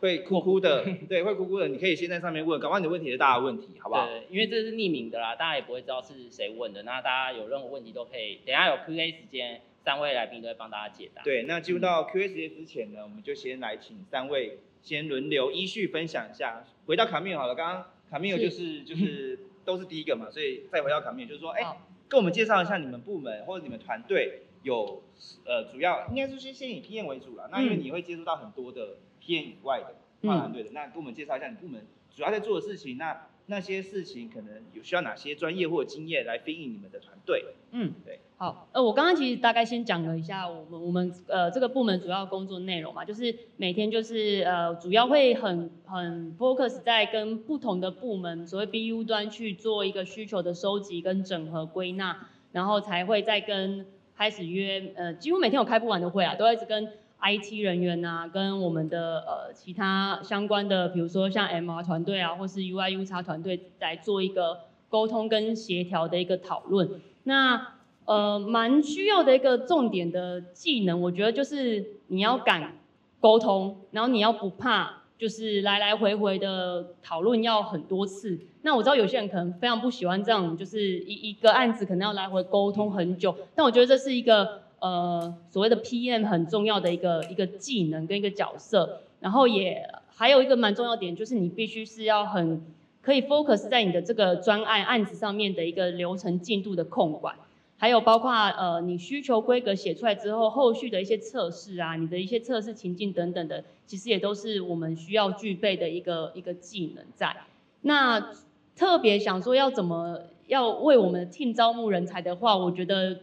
[0.00, 1.68] 会哭哭的， 对，会哭哭的。
[1.68, 4.06] 你可以先在上面问，搞不好你的问题是大的问题，好不好？
[4.06, 6.82] 对，因为这是匿名的啦，大家也不会知道是谁问的。
[6.84, 11.22] 那大家有任何问题都可以，等下有 Q&A 时间，三位来宾都会帮大家解答。
[11.22, 16.64] 对，那进入到 Q&A 时间之前呢，我们就先来请三位先轮流依序分享一下。
[16.86, 21.62] 回到卡米尔好了，刚刚卡米尔就是就是 都是第一个嘛，所以再回到卡米尔，就是说，哎，
[22.08, 25.02] 跟我们介绍一下你们部门或者你们团队有
[25.44, 27.50] 呃主要应该是先先以 PM 为主了。
[27.52, 28.96] 那因为你会接触到很多的。
[29.22, 37.46] PM 以外的跨团队的，那跟我们介绍一下你部门主要在做的事情，那那些事情可能有需要哪些专业或者经验来飞应你们的团队？
[37.72, 56.92] 嗯，对，好，呃，我刚刚其实大概先讲了一下我们我们呃这个部门主要工作内容嘛，就是每天就是呃主要会很很 focus 在跟不同的部门，所谓 BU 端去做一个需求的收集跟整合归纳，然后才会再跟开始约，呃，几乎每天有开不完的会啊，都一直跟。
[57.22, 66.88] IT 人员呐，跟我们的呃其他相关的，比如说像 MR 团队啊，或是 UIUX 团队来做一个沟通跟协调的一个讨论。
[67.24, 67.74] 那
[68.06, 72.78] 呃蛮需要的一个重点的技能，我觉得就是你要敢
[73.20, 78.38] 沟通，然后你要不怕，就是来来回回的讨论要很多次。
[78.62, 84.62] 那我知道有些人可能非常不喜欢这样，就是一一个案子可能要来回沟通很久，但我觉得这是一个。
[84.80, 92.62] 呃，所谓的 PM 很重要的一个一个技能跟一个角色，然后也还有一个蛮重要点，就是你必须是要很
[93.02, 97.36] 可以 focus 在你的这个专案案子上面的一个流程进度的控管，
[97.76, 107.36] 还有包括呃你需求规格写出来之后，后续的一些测试啊，你的一些测试情境等等的，其实也都是我们需要具备的一个一个技能在。
[107.82, 108.32] 那
[108.74, 113.20] 特别想说要怎么要为我们 team 招募人才的话，我觉得。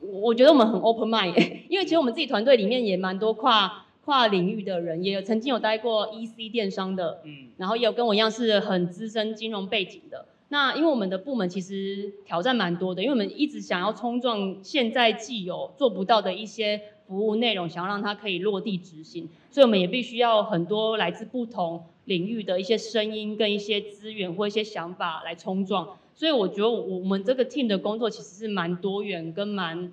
[0.00, 1.34] 我觉得我们很 open mind，
[1.68, 10.26] 因为其实我们自己团队里面也蛮多跨跨领域的人，也有曾经有待过 EC 电商的，嗯，然后也有跟我一样是很资深金融背景的。
[10.50, 25.98] 那因为我们的部门其实挑战蛮多的，因为我们一直想要冲撞现在既有做不到的一些服务内容，想要让它可以落地执行，所以我们也必须要很多来自不同领域的一些声音跟一些资源或一些想法来冲撞。
[26.18, 29.92] 所以我觉得我们这个 team 的工作其实是蛮多元跟蛮，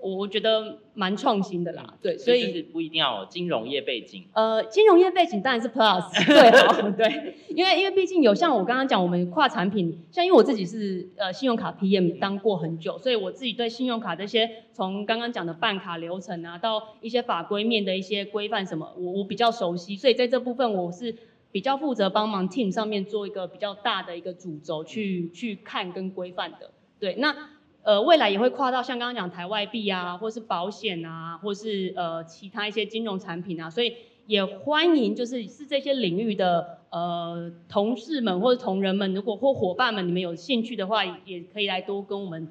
[0.00, 1.92] 我觉得蛮创新的啦。
[2.00, 4.24] 对，所以不一定要有金融业背景。
[4.32, 21.14] 呃，金融业背景当然是 plus 最好， 对，因为因为毕竟有像我刚刚讲，我们跨产品，像因为我自己是呃信用卡 PM 当过很久，所以我自己对信用卡这些从刚刚讲的办卡流程啊，到一些法规面的一些规范什么，我我比较熟悉，所以在这部分我是。
[21.56, 27.34] 比较负责帮忙 team 上面做一个比较大的一个主轴去去看跟规范的，对，那
[27.82, 33.94] 呃未来也会跨到像刚刚讲台外币啊，或是保险啊，或是呃其他一些金融产品啊，所以
[34.26, 42.46] 也欢迎就是是这些领域的呃同事们或者同仁们，如果或伙伴们你们有兴趣的话，也可以来多跟我们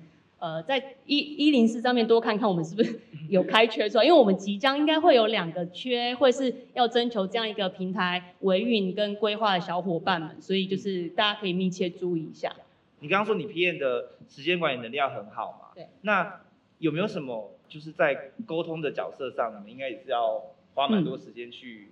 [0.46, 12.54] 呃在一一零四上面多看看我们是不是 有开缺出来，因为我们即将应该会有两个缺，会是要征求这样一个平台维运跟规划的小伙伴们，所以就是大家可以密切注意一下。
[13.00, 15.70] 你刚刚说你 PM 的时间管理能力要很好嘛？
[15.74, 15.88] 对。
[16.02, 16.42] 那
[16.78, 20.44] 有没有什么就是在沟通的角色上，你们应该也是要
[20.76, 21.88] 花蛮多时间去，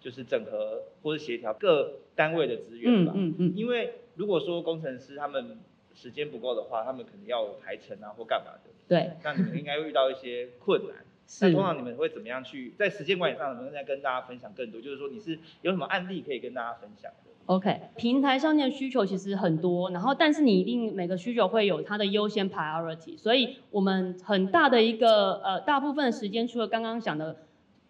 [0.00, 3.12] 就是整合或者协调各单位的资源吧？
[3.14, 3.52] 嗯嗯嗯。
[3.54, 5.58] 因为如果说工程师他们
[6.00, 8.70] 时间不够的话，他们可能要排程啊或干嘛的。
[8.86, 9.12] 对。
[9.24, 10.96] 那你们应该会遇到一些困难。
[11.42, 14.80] 那通常你们会怎么样去在时间管理上，能不能再跟大家分享更多？
[14.80, 27.36] 就是说你是有什么案例可以跟大家分享的？OK，平台上面的需求其实很多，然后但是你一定每个需求会有它的优先 priority，所以我们很大的一个呃大部分的时间，除了刚刚讲的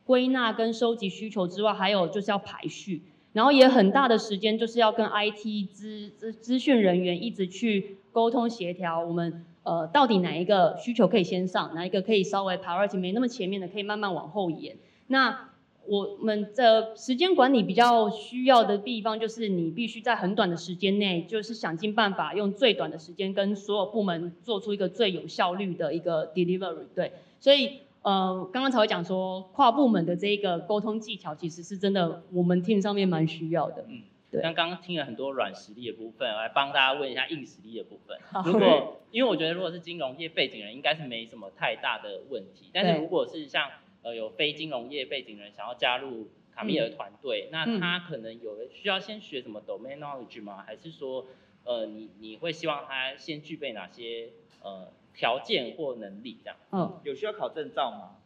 [0.04, 3.02] 归纳跟收集需求之外，还有就是要排序，
[3.34, 15.48] 然后也很大的时间就是要跟 IT 资资资讯人员一直去沟通协调，我们呃到底哪一个需求可以先上，哪一个可以稍微排位起没那么前面的可以慢慢往后延，那。
[15.90, 26.84] 我们的时间管理比较需要的地方，就是你必须在很短的时间内，就是想尽办法用最短的时间跟所有部门做出一个最有效率的一个 delivery。
[26.94, 33.86] 对，所以呃，刚刚才会讲说跨部门的这一个沟通技巧，其实是真的我们 team 上面蛮需要的。
[33.88, 34.02] 嗯，
[34.42, 38.18] 刚刚听了很多软实力的部分，来帮大家问一下硬实力的部分。
[38.44, 42.70] 如果因为我觉得如果是金融业背景人，应该是没什么太大的问题。
[42.72, 43.70] 但是如果是像
[44.02, 50.62] 呃，有非金融业背景人想要加入卡米尔团队，那他可能有需要先学什么 domain knowledge 吗？
[50.64, 51.26] 还是说，
[51.64, 54.30] 呃，你你会希望他先具备哪些
[54.62, 56.56] 呃条件或能力这样？
[56.70, 58.16] 嗯，有需要考证照吗？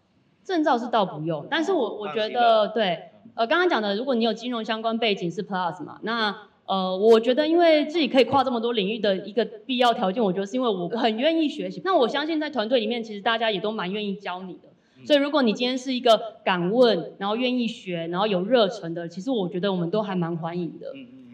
[0.45, 6.35] 证照是倒不用，但是我我觉得对，呃，刚刚讲的，如果你有金融相关背景是 plus 嘛，那
[6.67, 11.83] 呃，我觉得因为自己可以跨这么多领域的一个必要条件，我觉得是因为我很愿意学习。
[11.85, 14.69] 那我相信在团队里面，其实大家也都蛮愿意教你的。
[15.05, 20.87] 所以，如果你今天是一个敢问，然后愿意学，然后有热忱的，其实我觉得我们都还蛮欢迎的。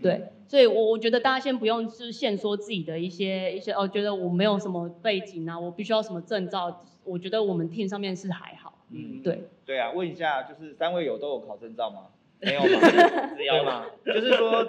[0.02, 6.82] 对，所以，我我觉得大家先不用是限说自己的一些一些哦，觉得我没有什么背景啊，我必须要什么证照。
[7.04, 8.77] 我觉得我们 team 上面是还好。
[8.90, 9.40] 嗯，对。
[9.66, 12.08] 对啊，问一下，就是三位有都有考证照吗？
[12.40, 12.66] 没有吗？
[13.36, 13.86] 只有吗？
[14.04, 14.66] 就是说。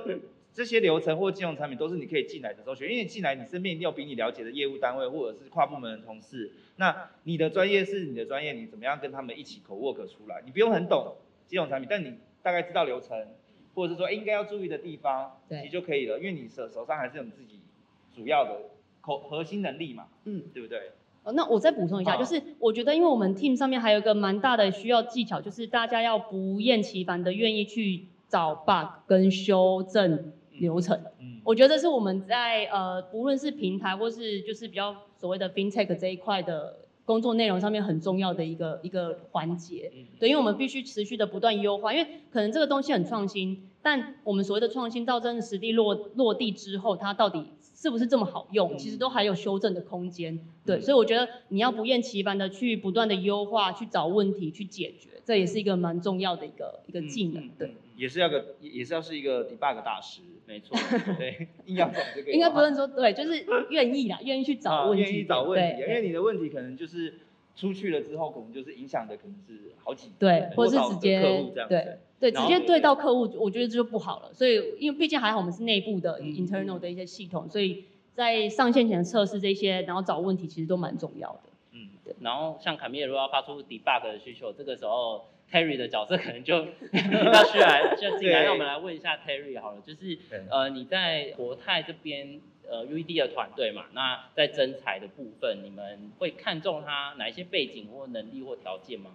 [0.51, 6.51] 这些流程或金融产品都是你可以进来的时候学，因为进来你身边一定有比你了解的业务单位或者是跨部门的同事。
[6.77, 10.41] 那你的专业是你的专业，你怎么样跟他们一起 co work 出来？
[10.43, 13.27] 你不用很懂金融产品，但你大概知道流程，
[13.75, 16.17] 或者是说应该要注意的地方，其实就可以了。
[16.17, 17.59] 因为你手手上还是有你自己
[18.13, 20.91] 主要的口核心能力嘛，嗯，对不对？
[21.23, 30.33] 哦，那我再补充一下，就是我觉得因为我们 team 上面还有一个蛮大的需要技巧，就是大家要不厌其烦的愿意去找 bug 跟修正。
[30.59, 47.45] 流程，嗯，我觉得是我们在呃，不论是平台或是就是比较所谓的 fintech 这一块的工作内容上面很重要的一个一个环节，对，因为我们必须持续的不断优化，因为可能这个东西很创新，但我们所谓的创新到真的实地落落地之后，它到底
[47.81, 57.73] 是不是这么好用，其实都还有修正的空间，对，所以我觉得你要不厌其烦的去不断的优化，去找问题去解决，这也是一个蛮重要的一个一个技能，对。
[57.95, 60.77] 也是要个，也是要是一个 debug 大师，没错，
[61.17, 62.31] 对，硬要懂这个。
[62.31, 67.13] 应该不能说对，就是愿意啦，愿意去找问题，愿意找问题，因为你的问题可能就是
[67.55, 74.33] 出去了之后，可能就是影响的可能是好几对，或者是直接客户这样对对，直接对到客户，我觉得这就不好了。
[74.33, 81.41] 所以因为毕竟还好我们是内部的 internal 的一些系统，所以在上线前测试这些，然后找问题其实都蛮重要的。
[81.71, 82.15] 嗯，对。
[82.21, 85.25] 然后像卡米尔如果要发出 debug 的需求，这个时候。
[85.51, 86.57] Terry 的角色可能就
[86.93, 90.15] 要需来就进来，让我们来问一下 Terry 好了，就是
[90.47, 99.09] 呃你在国泰这边呃 UED 的团队嘛，那在征才的部分，你们会看重他哪一些背景或能力或条件吗？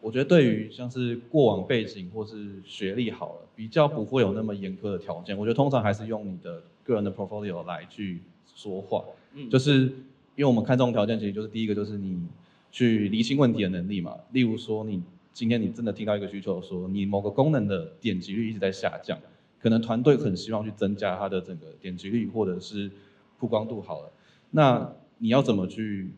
[0.00, 5.36] 我觉得对于像是过往背景或是学历好了，比较不会有那么严苛的条件。
[5.36, 8.20] 我觉得通常还是用你的个人的 portfolio 来去
[8.54, 9.04] 说话，
[9.34, 9.80] 嗯，就是
[10.34, 12.18] 因为我们看重条件，其实就是第一个就是你
[12.70, 15.02] 去厘清问题的能力嘛，例如说你。
[15.36, 19.18] 今天你真的听到一个需求，说你某个功能的点击率一直在下降，
[19.60, 22.90] 可能团队很希望去增加它的整个点击率或者是
[23.38, 24.10] 曝光度好了，
[24.50, 26.08] 那你要怎么去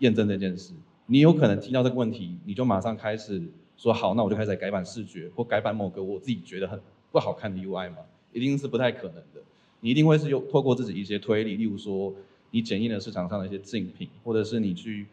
[0.00, 0.74] 验证这件事？
[1.06, 3.42] 你有可能听到这个问题，你就马上开始
[3.76, 6.80] 说好，那我就开始改版视觉或改版某个我自己觉得很
[7.10, 7.98] 不好看的 UI 嘛？
[8.32, 9.40] 一定是不太可能的。
[9.80, 12.12] 你一定会是用透过自己一些推理，例如说
[12.50, 15.06] 你检验了市场上的一些竞品，或者是你去。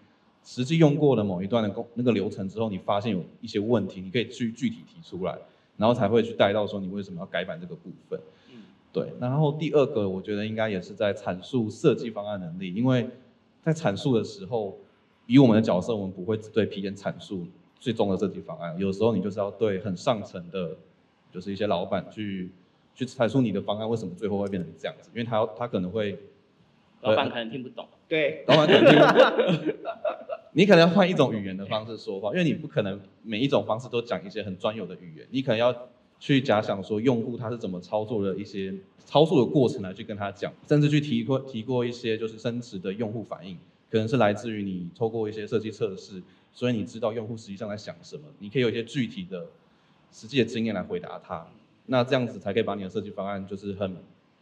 [0.45, 5.37] 实际用过了某一段的工那个流程之后，你发现有一些问题，你可以去具体提出来，
[5.77, 8.19] 然后才会去带到说你为什么要改版这个部分。
[8.51, 8.57] 嗯
[8.91, 13.09] 对，然后第二个我觉得应该也是在阐述设计方案能力，因为
[13.61, 14.77] 在阐述的时候，
[15.25, 17.47] 以我们的角色，我们不会只对 PM 阐述
[17.79, 20.75] 最终的设计方案，有时候你就是要对很上层的，
[21.31, 22.49] 就是一些老板去
[22.95, 26.17] 去阐述你的方案为什么最后会变成这样子，因为他要他可能会，
[27.01, 27.87] 老板可能听不懂。
[28.07, 29.75] 对，老板可能听不懂，
[30.53, 35.75] 你可能要换一种语言的方式说话，因为你不可能每一种方式都讲一些很专有的语言，你可能要
[36.19, 43.57] 去假想说用户他是怎么操作的一些操作的过程来去跟他讲，甚至去提过提过一些就是真实的用户反应，
[43.93, 46.19] 可能是来自于你透过一些设计测试，
[46.51, 49.45] 所以你知道用户实际上在想什么，你可以有一些具体的
[50.11, 51.45] 实际的经验来回答他，
[51.85, 53.95] 那这样子才可以把你的设计方案就是很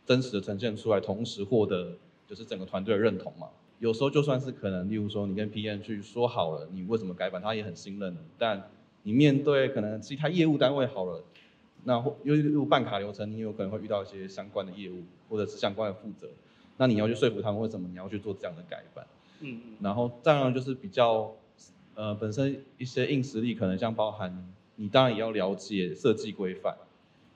[0.05, 3.49] 真实的呈现出来，同时获得就是整个团队的认同嘛。
[3.79, 8.21] 有时候就算是可能，例如说你跟 PM 去说好了，你为什么改版，他也很信任的。
[8.37, 8.69] 但
[9.03, 11.21] 你面对可能其他业务单位好了，
[11.83, 16.29] 那又又办卡流程，你有可能会遇到一些相关的业务或者是相关的负责，
[16.77, 19.05] 那你要去说服他们为什么你要去做这样的改版。
[19.41, 21.33] 嗯然后当然就是比较，
[21.95, 26.75] 呃，本身一些硬实力可能像包含你当然也要了解设计规范。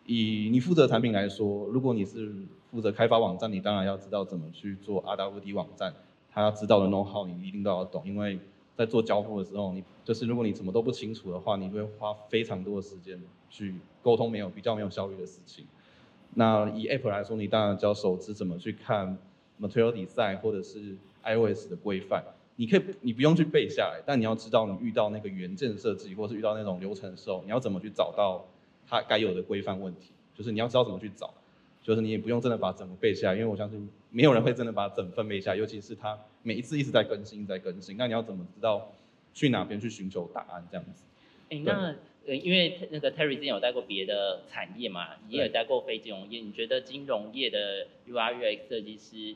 [0.05, 2.31] 以你负责产品来说，如果你是
[2.69, 5.93] 负责开发网站，你当然要知道怎么去做 RWD 网站，
[6.31, 8.39] 他要知道的 know how 你一定都要懂，因为
[8.75, 15.65] 在做交付的时候，你就是如果你什么都不清楚的话，你会花非常多的时间去沟通没有比较没有效率的事情。
[16.35, 19.17] 那以 App 来说，你当然就要熟知怎么去看
[19.59, 22.23] Material Design 或者是 iOS 的规范。
[22.57, 28.45] 你可以，你不用去背下来，但你要知道你遇到那个元件设计，或是遇到那种流程的时候，你要怎么去找到
[28.87, 30.11] 它该有的规范问题。
[30.33, 31.33] 就是你要知道怎么去找，
[31.83, 37.97] 就是你也不用真的把整个背下来，因为我相信没有人会真的把整份背下来，尤其是它每一次一直在更新，在更新。
[37.97, 38.91] 那你要怎么知道
[39.33, 41.03] 去哪边去寻求答案这样子？
[41.49, 41.95] 哎，那
[42.25, 49.35] 呃，因为那个 Terry 之前有带过别的产业嘛，也有带过非金融业，你觉得金融业的 UI UX 设计师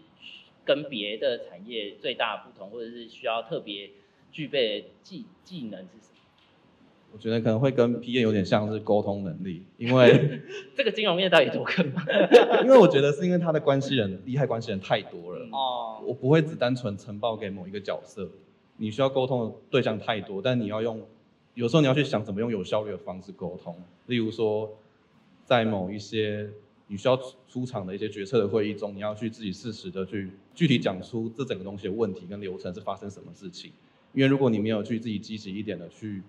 [0.70, 3.89] 跟别的产业最大的不同，或者是需要特别
[4.32, 6.20] 具备的技技能是什么？
[7.11, 10.41] 我觉得可能会跟 PM 有点像是沟通能力，因为
[10.78, 12.05] 这个金融业到底多可怕？
[12.61, 18.30] 因为我觉得是因为他的关系人厉害关系人太多了，哦，我不会只单纯呈报给某一个角色，
[18.78, 21.01] 你需要沟通的对象太多，但你要用，
[21.55, 24.78] 有时候你要去想怎么用有效率的方式沟通，例如说，
[25.45, 26.47] 在某一些
[26.90, 33.72] 你需要出出场的一些决策的会议中，你要去自己适时的去具体讲出这整个东西的问题跟流程是发生什么事情，
[34.14, 36.22] 因为如果你没有去自己积极一点的去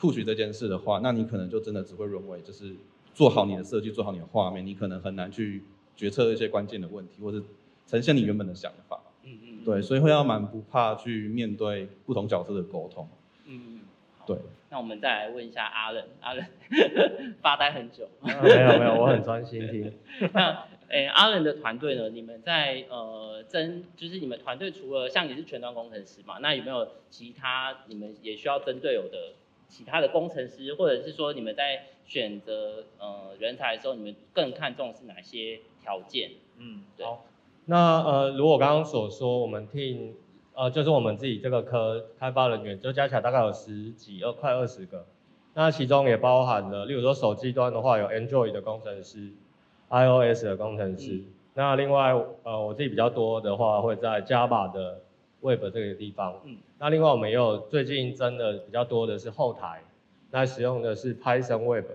[0.00, 2.74] push 这件事的话，那你可能就真的只会沦为就是
[3.14, 5.62] 做好你的设计，做好你的画面，你可能很难去
[5.94, 7.42] 决策一些关键的问题，或者
[7.86, 8.98] 呈现你原本的想法。
[9.22, 13.08] 嗯嗯，对，所以会要蛮不怕去面对不同角色的沟通。
[13.44, 13.80] 嗯嗯，
[14.26, 14.38] 对，
[14.70, 16.44] 那我们再来问一下阿冷，阿冷
[17.40, 18.08] 发呆很久。
[18.20, 19.92] 啊 没有没有，我很专心听。
[20.32, 22.08] 那诶，阿冷的团队呢？
[22.10, 29.34] 你们在呃针，就是你们团队除了像你是全端工程师嘛，那有没有其他你们也需要针对有的
[29.68, 36.30] 其他的工程师，或者是说你们在选择呃人才的时候，你们更看重是哪些条件？
[36.58, 37.24] 嗯，对好
[37.66, 40.12] 那呃，如我刚刚所说，我们 team
[40.56, 45.04] 呃，就是我们自己这个科开发人员，就加起来大概有十几，二快二十个。
[45.52, 49.30] 那其中也包含了，例如说手机端的话，有 Android 的工程师
[49.90, 51.22] ，iOS 的工程师。
[51.54, 55.00] 那另外呃，我自己比较多的话，会在 Java 的
[55.40, 56.40] Web 这个地方。
[56.44, 59.82] 嗯那另外我们也有最近真的比较多的是后台，
[60.30, 61.86] 那使用的是 Python Web，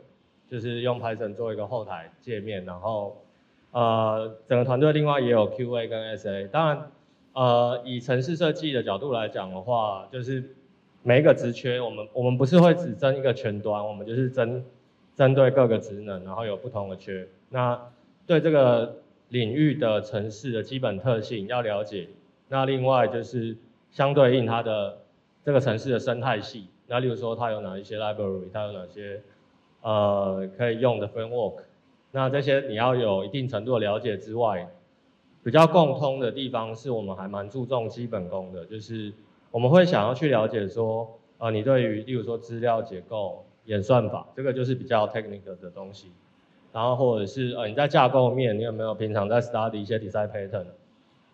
[0.50, 3.16] 就是用 Python 做一个后台界面，然后
[3.72, 6.48] 呃整个团队另外也有 QA 跟 SA。
[6.48, 6.92] 当然，
[7.34, 10.44] 呃以城市设计的角度来讲的话，就是
[11.04, 14.64] 每一个职缺，我们我们不是会只争一个全端，我们就是针
[15.16, 17.28] 针对各个职能，然后有不同的缺。
[17.50, 17.80] 那
[18.28, 18.98] 对这个
[19.30, 22.08] 领域的城市的基本特性要了解，
[22.50, 23.56] 那另外就是
[23.92, 24.98] 相对应它的
[25.44, 29.22] 这个城市的生态系，那例如说它有哪一些 library，它有哪些
[29.82, 31.64] 呃可以用的 framework，
[32.12, 34.68] 那这些你要有一定程度的了解之外，
[35.44, 39.12] 比较共通的地方是我们还蛮注重基本功的，就是
[39.50, 46.12] 我们会想要去了解说，呃，你对于例如说资料结构、演算法，这个就是比较 technical 的东西。
[46.72, 50.66] 然后或者是呃你在架构面，你有没有平常在 study 一些 design pattern？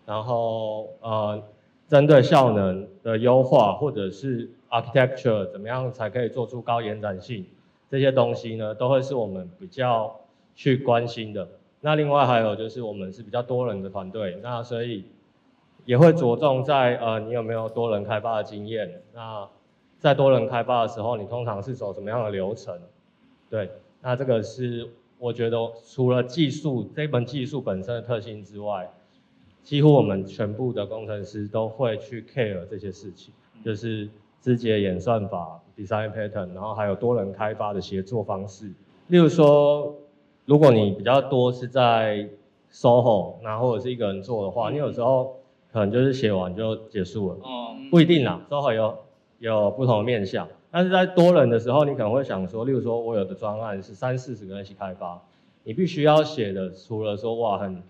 [0.05, 1.43] 然后呃
[1.88, 7.45] 针对效能的优化，或者是 architecture 怎么样才可以做出高延展性，
[7.89, 10.20] 这些东西呢，都会是我们比较
[10.55, 11.47] 去关心的。
[11.82, 15.05] 那另外还有就是我们是比较多人的团队，那所以
[15.86, 19.01] 也会着重在呃你有没有多人开发的经验。
[19.13, 19.47] 那
[19.99, 22.78] 在多人开发的时候，你通常是走什么样的流程？
[23.49, 23.69] 对，
[24.01, 24.88] 那这个是
[25.19, 28.89] 我觉得除了技术这门技术本身的特性之外，
[29.63, 34.09] 几乎我们全部的工程师都会去 care 这些事情，就是
[34.39, 38.71] 字节演算法、design pattern，然后还有多人开发的协作方式。
[39.07, 39.95] 例如说，
[40.48, 42.26] 如果你比较多是在
[42.72, 45.36] SOHO，然后或者是一个人做的话，你有时候
[45.74, 48.98] 可能就是写完就结束了，哦，不一定啦，SOHO 有
[49.39, 50.48] 有不同的面向。
[50.72, 55.22] 但是在多人的时候，你可能会想说，例如说我有的专案是三四十个人一起开发，
[55.66, 57.84] 你必须要写的，除了说哇很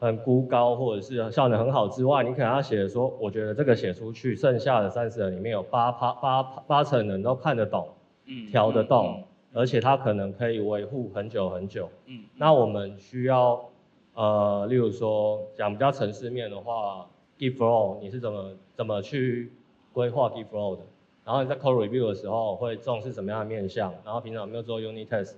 [0.00, 7.88] 很孤高或者是效能很好之外，你可能要写的说，我觉得这个写出去，剩下的三十人里面有八八八八成人都看得懂，
[8.24, 11.88] 嗯调得动，而且它可能可以维护很久很久。
[12.06, 13.68] 嗯，嗯那我们需要
[14.14, 19.52] 呃，例如说讲比较城市面的话，Git flow 你是怎么怎么去
[19.92, 20.82] 规划 Git flow 的？
[21.24, 23.94] 然后你在 code review 的时候会重视什么样的面向？
[24.04, 25.34] 然后平常有没有做 unit test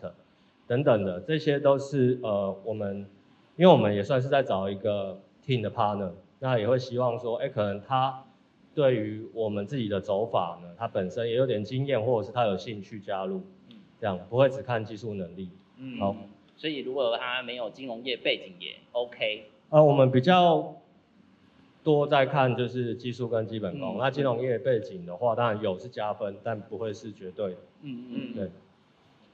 [0.67, 3.07] 等等的，这些都是呃我们，
[3.57, 8.25] 因为我们也算是在找一个 team 的 partner，那也会希望说，哎，可能他
[8.75, 13.43] 对于我们自己的走法呢，他本身也有点经验，或者是他有兴趣加入，
[14.05, 15.49] 这样不会只看技术能力。
[15.79, 16.15] 嗯好
[16.59, 20.77] 所以如果他没有金融业背景也 OK，呃，我们比较
[21.83, 23.97] 多在看就是技术跟基本功。
[23.97, 27.57] 嗯那金融业背景的话，当然有是加分，但不会是绝对的。
[27.81, 28.51] 嗯嗯对，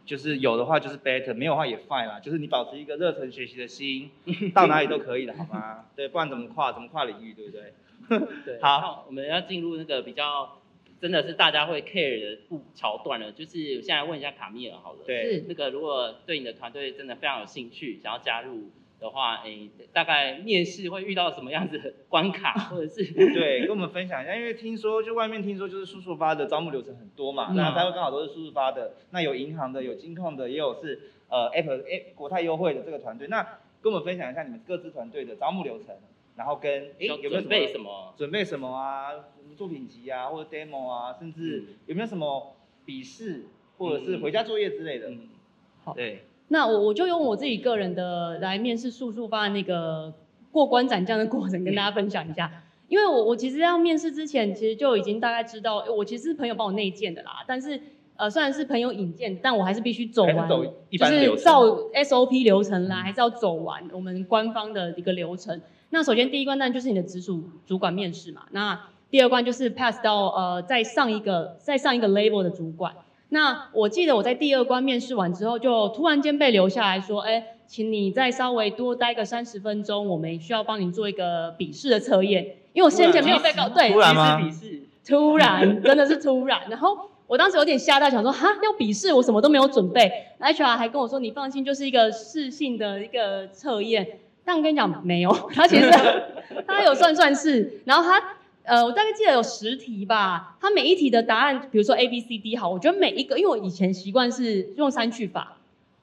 [0.07, 4.13] 就是有的话就是 better，没有的话也 fine 啦，就是你保持一个热忱学习的心，
[4.55, 5.87] 到哪里都可以的，好吗？
[5.97, 7.73] 对，不然怎么跨怎么跨领域，对不对？
[8.47, 10.60] 对，好我们要进入那个比较
[11.01, 15.23] 真的是大家会 care 的不桥段了，就是现在问一下卡米尔好了，对。
[15.25, 18.71] 是那个如果对你的团队真的非常有兴趣，想要加入
[19.01, 27.57] 的话，诶，大概面试会遇到什么样子的关卡， 或者是对，跟我们分享一下，因为听说就外面听说就是速速发的招募流程很多嘛，嗯。
[27.57, 33.43] 那大家刚好都是速速发的，那有银行的，有金控的，也有是呃 Apple A 国泰优惠的这个团队，那
[33.81, 35.97] 跟我们分享一下你们各自团队的招募流程，
[36.37, 38.15] 然后跟诶有没有准备什么？
[38.17, 43.47] 准备什么啊，什么作品集啊，或者 demo 啊，甚至嗯有没有什么笔试
[43.79, 45.11] 或者是回家作业之类的？
[45.11, 45.29] 嗯，
[45.85, 50.13] 好对，那我我就用我自己个人的来面试速速发的那个
[50.51, 52.65] 过关斩将的过程跟大家分享一下。
[52.89, 57.45] 因为我我其实要面试之前，其实就已经大概知道，我其实是朋友帮我内荐的啦。
[57.47, 57.81] 但是
[58.17, 61.63] 呃，虽然是朋友引荐，但我还是必须走完，还是走一就般的流程是照
[61.95, 65.61] SOP 流程啦，还是要走完我们官方的一个流程。
[65.91, 68.81] 那首先第一关当然就是你的直属主管面试嘛，那
[69.11, 72.95] 第二关就是 pass 到呃再上一个再上一个 level 的主管。
[73.29, 86.69] 那我记得我在第二关面试完之后，就突然间被留下来说，哎，请你再稍微多待个三十分钟，我们需要帮你做一个笔试的测验，因为我先前没有被告，对，突然吗笔试， 突然，真的是突然。
[86.69, 90.11] 然后我当时有点吓到，想说哈要笔试，我什么都没有准备。
[90.41, 94.19] HR 还跟我说，你放心，就是一个试性的一个测验。
[94.51, 95.89] 但我跟你讲，没有， 他其实
[96.67, 98.21] 他有算算式，然后他
[98.65, 105.57] 呃，我大概记得有十题吧，他每一题的答案，比如说 A B C D 好，我觉得每一个，因为我以前习惯是用三句法。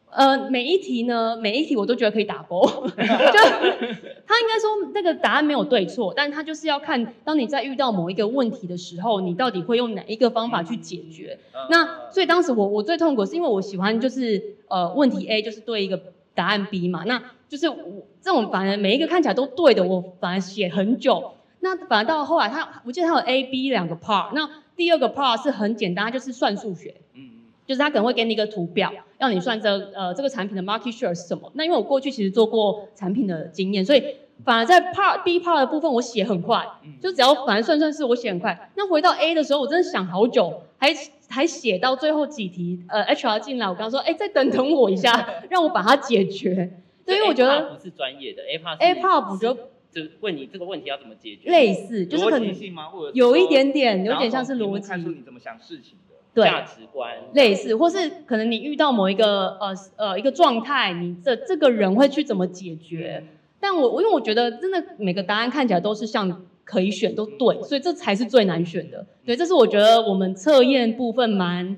[0.10, 11.38] 呃，每一题呢，每一题我都觉得可以打勾， 就他应该说那个答案没有对错，但他就是要看，当你在遇到某一个问题的时候，你到底会用哪一个方法去解决。
[11.54, 11.68] 嗯。
[11.70, 16.02] 那所以当时我我最痛苦是因为我喜欢就是呃问题 A 就是对一个
[16.34, 17.78] 答案 B 嘛，那就是我
[18.22, 21.32] 这种反而每一个看起来都对的，我反而写很久。
[21.60, 26.96] 那反而到后来他我记得他有 A、B 两个 part，那第二个 part 是很简单，它就是算数学。
[27.16, 27.30] 嗯，
[27.66, 31.52] 就是他可能会给你一个图表，要你算这呃这个产品的 market share 是什么。
[31.56, 34.04] 那因为我过去其实做过产品的经验，所以
[34.46, 38.70] 反而在 part B part 的部分我写很快，嗯就只要反正算算是我写很快。
[38.76, 40.94] 那回到 A 的时候，我真的想好久，还
[41.28, 46.72] 还写到最后几题，呃 HR 进来，我跟他说，哎、再等等我一下，让我把它解决。
[47.08, 49.60] 对，因为我觉得不是专业的，A part 是 A part 我觉得
[49.92, 52.90] 就问你这个问题要怎么解决，类似，就是可能性吗？
[52.90, 56.16] 或者有一点点，有点像是逻从题目看出辑，你怎么想事情的。
[56.36, 56.46] 对。
[56.46, 63.24] 价值观，类似，或是可能你遇到某一个呃呃一个状态，你这这个人会去怎么解决？
[63.60, 69.08] 但我我因为我觉得真的每个答案看起来都是像可以选都对，所以这才是最难选的。
[69.26, 71.76] 对，这是我觉得我们测验部分蛮，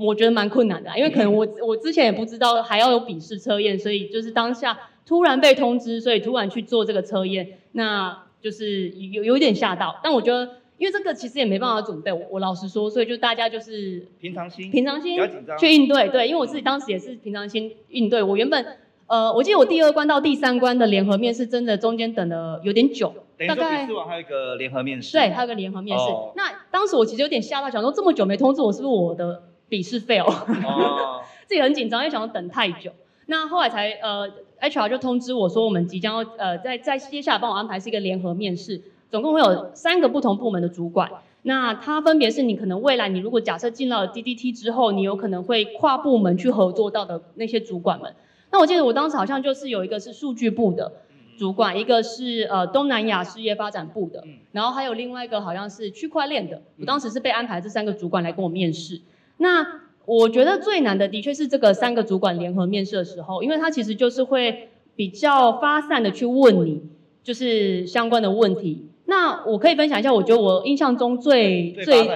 [0.00, 10.00] 我觉得蛮困难的啊、因为可能我我之前也不知道还要有笔试测验，所以就是当下突然被通知，所以突然去做这个测验，那就是有有一点吓到。
[10.02, 10.56] 但我觉得。
[10.78, 15.18] 因为这个其实也没办法准备，我我老实说，所以就大家就是平常心，平常心
[15.58, 18.22] 去应对，对，因为我自己当时也是平常心应对。
[18.22, 18.64] 我原本
[19.08, 23.12] 呃，我记得我第二关到第三关的联合面试，真的中间等了有点久，
[23.48, 25.18] 大概笔试完还有一个联合面试。
[25.18, 26.04] 对，还有个联合面试。
[26.04, 30.24] 哦那当时我其实有点吓到，想说这么久没通知我，是不是我的笔试 fail？
[30.66, 32.90] 哦， 自己很紧张，因为想要等太久。
[33.26, 34.26] 那后来才呃
[34.60, 41.10] ，HR 就通知我说，我们即将要呃在在接下来帮我安排是一个联合面试，总共会有三个不同部门的主管。
[41.42, 48.14] 那他分别是你可能未来你如果假设进到了 DDT 之后，你有可能会跨部门去合作到的那些主管们。
[48.50, 50.90] 那我记得我当时好像就是有一个是数据部的
[51.38, 56.62] 主管，一个是呃东南亚事业发展部的嗯，然后还有另外一个好像是区块链的。
[56.80, 59.00] 我当时是被安排这三个主管来跟我面试。
[59.38, 66.82] 那我觉得最难的的确是这个三个主管联合面试的时候，因为他其实就是会比较发散的去问你，
[67.22, 68.86] 就是相关的问题。
[69.06, 72.08] 那我可以分享一下，我觉得我印象中最最。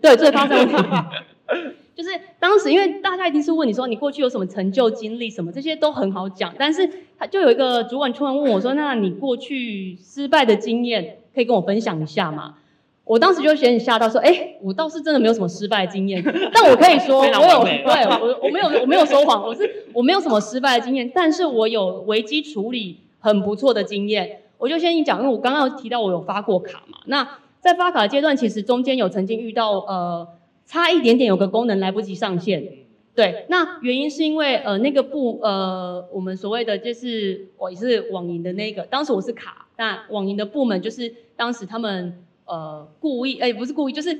[0.00, 0.76] 对最发散的问题，
[1.94, 12.56] 就是当时因为大家一定是问你说你过去有什么成就经历什么，这些都很好讲，但是他就有一个主管突然问我说，那你过去失败的经验可以跟我分享一下吗？
[13.10, 16.22] 我当时就有点吓到，说，哎、我倒是真的没有什么失败的经验，
[16.54, 24.42] 但我可以说， 我有，对我我没有我没有说谎，我是我没有什么失败的经验，但是我有危机处理很不错的经验。
[24.58, 30.28] 我就先讲，因为我刚刚有提到我有发过卡嘛，那在发卡的阶段，其实中间有曾经遇到呃
[30.64, 32.64] 差一点点有个功能来不及上线，
[33.16, 44.18] 对，那原因是因为呃那个部呃我们所谓的就是我也是网银的那个，当时我是卡，但网银的部门就是当时他们呃故意哎、不是故意，就是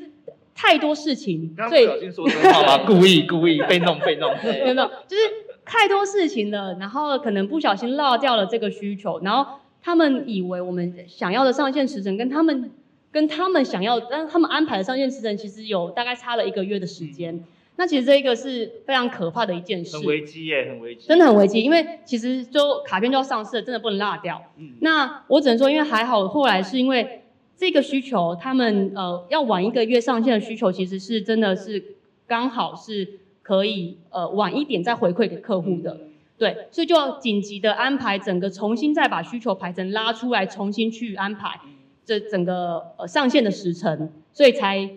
[0.54, 2.84] 太多事情，不小心说真话吗？
[2.86, 4.32] 故意故意被弄被弄。
[4.44, 5.22] 没有没有，就是
[5.64, 12.70] 太多事情了，然后可能不小心落掉了这个需求，然后他们以为我们想要的上线时程跟他们
[13.12, 17.42] 跟他们想要，但他们安排的上线时程其实有大概差了一个月的时间。
[17.76, 21.08] 那其实这一个是非常可怕的一件事，很危机耶，很危机。
[21.08, 24.42] 真的很危机，因为其实就卡片就要上市了，真的不能落掉。
[24.58, 27.22] 嗯，那我只能说，因为还好，后来是因为
[27.60, 31.84] 这个需求，他们呃要晚一个月上线的需求，其实是真的是
[32.26, 35.94] 刚好是可以呃晚一点再回馈给客户的，
[36.38, 41.60] 对，所以就要紧急的安排整个重新再把需求排程拉出来，重新去安排
[42.06, 44.88] 这整个呃上线的时程，所以才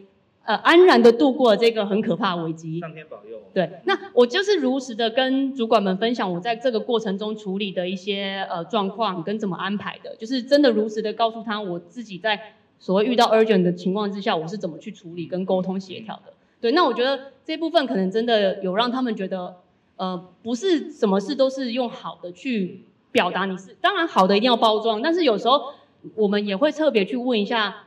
[0.46, 2.80] 呃安然的度过了这个很可怕的危机。
[2.80, 3.40] 上天保佑。
[3.54, 12.40] 对，那我就是如实的跟主管们分享我在这个过程中处理的一些呃状况跟怎么安排的，就是真的如实的告诉他我自己在
[12.80, 16.34] 所谓遇到 urgent 的情况之下，我是怎么去处理跟沟通协调的。
[16.60, 19.56] 对，那我觉得这部分可能真的有让他们觉得，
[19.98, 25.74] 呃，不是什么事都是用好的去表达你是，当然好的一定要包装，但是有时候
[26.16, 27.84] 我们也会特别去问一下。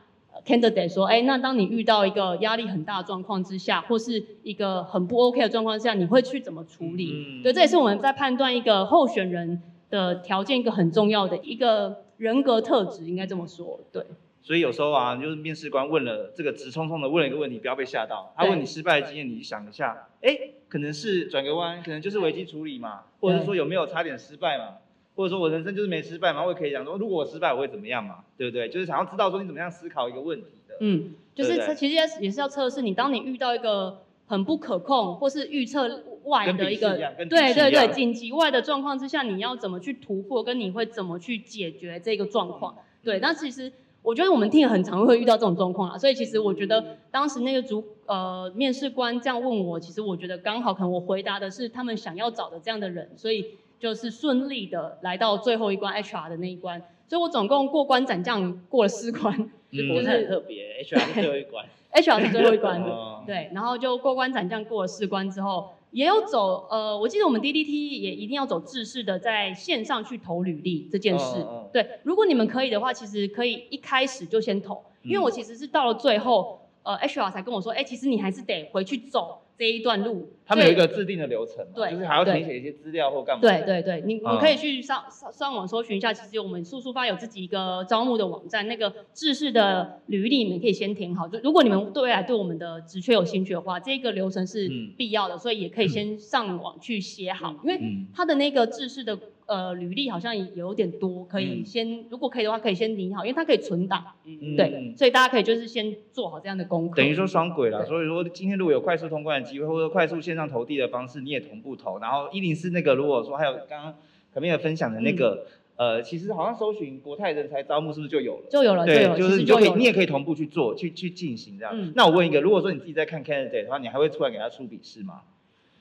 [0.47, 7.11] 呃 candidate 说，哎，那当你遇到一个压力很大的状况之下，或是一个很不 OK 的状况之下，你会去怎么处理？
[7.13, 13.79] 嗯对，这也是我们在判断一个候选人的条件一个很重要的一个人格特质，应该这么说。
[13.91, 14.05] 对，
[14.41, 18.33] 所以有时候啊，就是面试官问了这个直冲冲的问了一个问题，不要被吓到。
[18.35, 20.37] 他问你失败的经验，你想一下，哎，
[20.69, 24.75] 可能是转个弯，可能就是危机处理嘛，或者是说有没有差点失败嘛，
[25.17, 28.69] 或者说我人生就是没失败嘛，我也可以讲说，如果我失败我会怎么样嘛，对不对？
[28.69, 30.75] 就是想要知道说你怎么样思考一个问题的。
[30.79, 36.95] 嗯，就是其实也是要测试你，当你遇到一个很不可控或是预测外的一个
[37.27, 42.75] 对对对紧急外的状况之下，你要怎么去突破，跟你会怎么去解决这个状况？
[43.03, 59.33] 对，但其实我觉得我们听很常会遇到这种状况啊，所以其实我觉得当时那个主呃面试官这样问我，其实我觉得刚好可能我回答的是他们想要找的这样的人，所以就是顺利的来到最后一关 HR 的那一关，所以我总共过关斩将过了四关
[59.71, 61.65] 嗯国泰很特别，HR 是最后一关。
[61.93, 62.81] HR 是最后一关。
[62.83, 71.45] 哦 对，然后就过关斩将过了四关之后，也有走呃，我记得我们 DDT 也一定要走制式的，在线上去投履历这件事。
[71.73, 80.33] 对，如果你们可以的话，其实可以一开始就先投，因为嗯我其实是到了最后，呃，HR 才跟我说，哎，其实你还是得回去走这一段路。
[80.45, 83.41] 他们有一个制定的流程嘛，对就是还要填写一些资料或干嘛。
[83.41, 91.27] 对对对，你你嗯可以去上上上网搜寻一下，其实我们速速发有自己一个招募的网站，那个制式的履历你们可以先填好。
[91.27, 106.97] 就如果你们对未来对我们的职缺有兴趣的话，这个流程是嗯必要的，所以也可以先上网去写好，因为嗯它的那个制式的呃履历好像有点多，可以嗯先如果可以的话，可以先拟好，因为它可以存档，嗯对，所以大家可以就是先做好这样的功课。
[106.97, 111.97] 等于说双轨了，所以说今天如果有快速通关的机会，或者快速线上投递的方式，你也同步投。
[111.99, 113.95] 然后一零四那个，如果说还有刚刚
[114.33, 115.45] 可面的分享的那个，
[115.77, 118.47] 呃，其实好像搜寻国泰人才招募是不是就有了？
[118.49, 121.73] 就有了，就对就是你就可以，你也可以同步去做，去去进行这样。
[121.73, 125.21] 嗯那我问一个，如果说你自己在看 candidate 的话，你还会出来给他出笔试吗？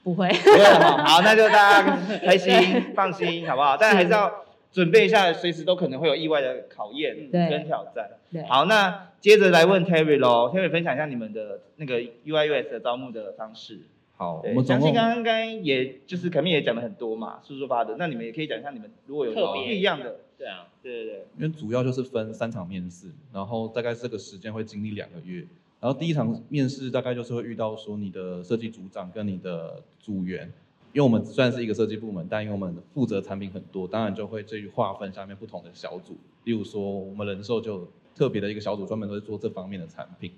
[0.06, 3.76] 不会，不会哈，好，那就大家 开心放心，好不好？
[3.76, 8.10] 但还是要准备一下，随时都可能会有意外的考验跟挑战。
[8.30, 13.80] 对，好，那接着来问 Terry 喽，Terry 分享一下你们的那个 UI US 的招募的方式。
[14.16, 25.44] 好，我相信刚刚也就是肯定也讲了很多嘛，叔叔发的，那你们也可以讲一下你们如果有特别不一样的，对啊，对对对，因为主要就是分三场面试，然后大概这个时间会经历两个月。
[25.78, 30.50] 然后第一场面试大概就是会遇到说你的设计组长跟你的组员，
[30.92, 36.16] 因为我们虽然是一个设计部门，但因为我们负责产品很多，当然就会去划分下面不同的小组。
[36.44, 40.32] 例如说我们人寿就特别的一个小组，专门都是做这方面的产品。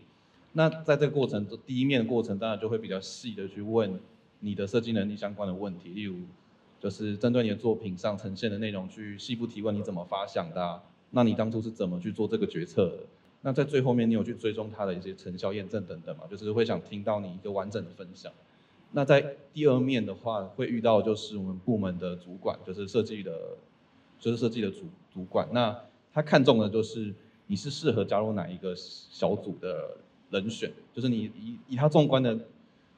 [0.55, 4.01] 那在这个过程第一面的过程，当然就会比较细的去问
[4.41, 6.17] 你的设计能力相关的问题，例如
[6.81, 12.99] 就是针对你的作品上呈现的内容去细部提问，你怎么发想的、那你当初是怎么去做这个决策的？
[13.43, 16.25] 那在最后面，你有去追踪它的一些成效验证等等嘛？
[16.29, 18.33] 就是会想听到你一个完整的分享。
[18.93, 23.57] 那在第二面的话，会遇到就是我们部门的主管，就是设计的，
[24.19, 25.49] 就是设计的主主管。
[25.53, 25.79] 那
[26.13, 27.15] 他看中的就是
[27.47, 29.97] 你是适合加入哪一个小组的
[30.31, 32.37] 人选，就是你以以他纵观的，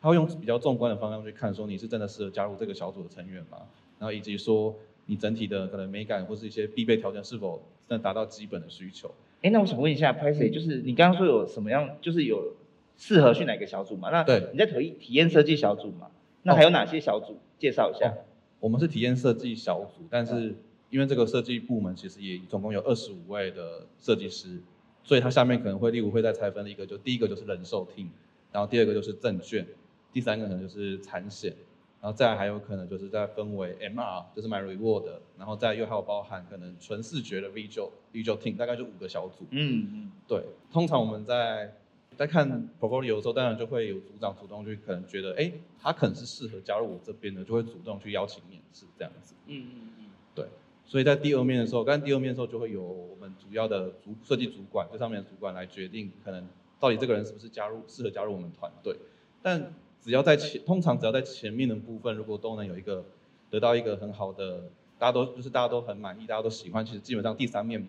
[0.01, 3.59] 他会用比较纵观的方向去看，说你是真的适合加入这个小组的成员吗？
[3.99, 4.75] 然后以及说
[5.05, 9.13] 你整体的可能美感或是一些必备条件是否能达到基本的需求。
[9.43, 12.57] 哎，那我想问一下 p a y 就是你刚刚说有什么样，就是有
[12.97, 14.11] 适合去哪个小组嘛？
[14.11, 16.09] 那对你在体体验设计小组嘛？
[16.43, 17.39] 那还有哪些小组？
[17.59, 18.15] 介绍一下。
[18.59, 20.55] 我们是体验设计小组，但是
[20.91, 24.61] 因为这个设计部门其实也总共有二十五位的设计师，
[25.03, 28.09] 所以它下面可能会例如会再拆分一个，就第一个就是人寿 team，
[28.53, 29.67] 然后第二个就是证券，
[30.13, 31.55] 第三个可能就是产险，
[32.01, 35.05] 然后再来还有可能就是再分为 MR，就是 My Reward，
[35.37, 39.45] 然后再又还有包含可能纯视觉的 Visual Visual team，大概就五个小组。
[39.51, 40.43] 嗯嗯，对，
[40.73, 41.75] 通常我们在
[42.17, 42.49] 在看
[42.81, 49.35] portfolio 的时候，当然就会有组长主动去可能觉得，哎，他可能是适合加入我这边的，就会主动去邀请面试这样子。
[49.47, 50.47] 嗯嗯嗯，对，
[50.87, 56.47] 所以在第二面的时候，刚第二面的时候就会有我们主要的主设计主管，这上面的主管来决定，可能
[56.79, 58.97] 到底这个人是不是加入适合加入我们团队。
[59.43, 63.05] 但只要在前，通常只要在前面的部分，如果都能有一个
[63.51, 64.63] 得到一个很好的，
[64.99, 67.87] 大家都就是大家都很满意，大家都喜欢，其实基本上第三面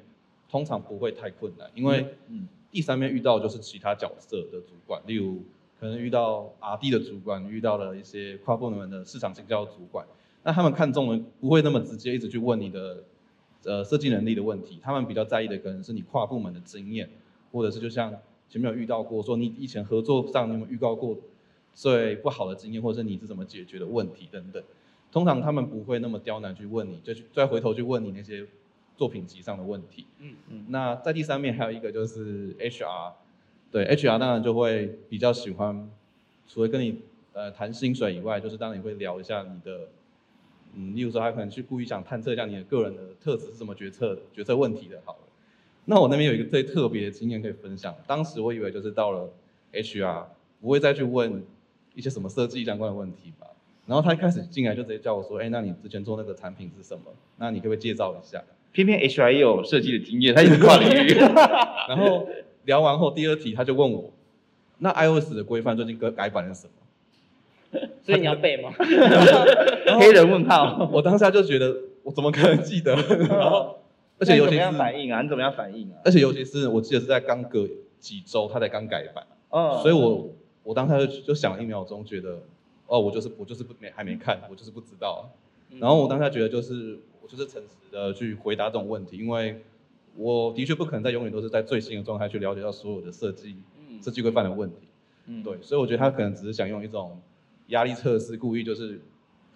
[0.50, 5.44] 通常不会太困难，因为嗯第三面遇到就是其他角色的主管，例如
[5.80, 10.06] 可能遇到 R D 的主管，遇到了一些跨部门的市场行销主管，
[10.44, 13.04] 那他们看中的不会那么直接一直去问你的
[13.64, 17.10] 呃设计能力的问题，他们比较在意的可能是你跨部门的经验，
[17.52, 18.14] 或者是就像
[18.50, 21.18] 前面有遇到过说你以前合作上你有没有遇到过
[21.74, 24.62] 最不好的经验，或者是你是怎么解决的问题等等。
[25.12, 28.46] 通常他们不会那么刁难去问你，就去再回头去问你那些
[28.96, 30.06] 作品集上的问题。
[30.20, 33.14] 嗯嗯那在第三面还有一个就是 HR，
[33.72, 35.90] 对 HR 当然就会比较喜欢，
[36.48, 37.02] 除了跟你
[37.34, 39.90] 呃谈薪水以外，就是当然也会聊一下你的，
[40.76, 45.02] 嗯，例如说他可能去故意想探测一下你的个人的特质是怎么决策决策问题的。
[45.04, 45.20] 好了，
[45.84, 47.94] 那我那边有一个最特别的经验可以分享。
[48.08, 49.30] 当时我以为就是到了
[49.74, 50.26] HR
[50.62, 51.44] 不会再去问
[51.96, 53.48] 一些什么设计相关的问题吧。
[53.88, 57.04] 然后他一开始进来就直接叫我说，哎，那你之前做那个产品是什么？
[57.38, 58.42] 那你可不可以介绍一下？
[58.72, 61.14] 偏偏 HR 也有设计的经验，他一直跨领域。
[61.90, 62.28] 然后
[62.66, 64.12] 聊完后，第二题他就问我，
[64.78, 67.82] 那 iOS 的规范最近改改版了什么？
[68.02, 68.72] 所以你要背吗？
[70.00, 70.90] 黑人问号。
[70.92, 72.96] 我当下就觉得我怎么可能记得？
[72.96, 73.78] 然后，
[74.20, 75.22] 而且尤其是怎么样反应啊？
[75.22, 75.98] 你怎么样反应啊？
[76.06, 77.68] 而且尤其是我记得是在刚隔
[78.00, 80.30] 几周，他才刚改版，嗯所以我
[80.64, 82.42] 我当下就就想了一秒钟，觉得
[82.88, 85.30] 哦，我就是我就是不没还没看，我就是不知道。
[85.80, 89.64] 然后我当下觉得就是我就是诚实的去回答这种问题，因为
[90.16, 93.56] 我的确不可能在永远都是在最新的状态去了解到所有的设计
[93.90, 94.88] 嗯设计规范的问题。
[95.28, 97.22] 嗯对，所以我觉得他可能只是想用一种
[97.68, 99.00] 压力测试，故意就是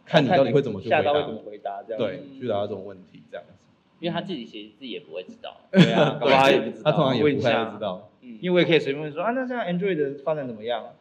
[0.06, 2.00] 看你到底会怎么去回答怎，么回答这样。
[2.00, 3.52] 对，去答这种问题这样子。
[4.00, 5.58] 因为他自己其实自己也不会知道。
[5.72, 6.92] 对啊，他也不知道。
[6.92, 7.42] 他通常也不会知。
[7.80, 8.10] 道。
[8.26, 10.84] 嗯，因为我也可以随便问说啊，那现在 Android 的发展怎么样？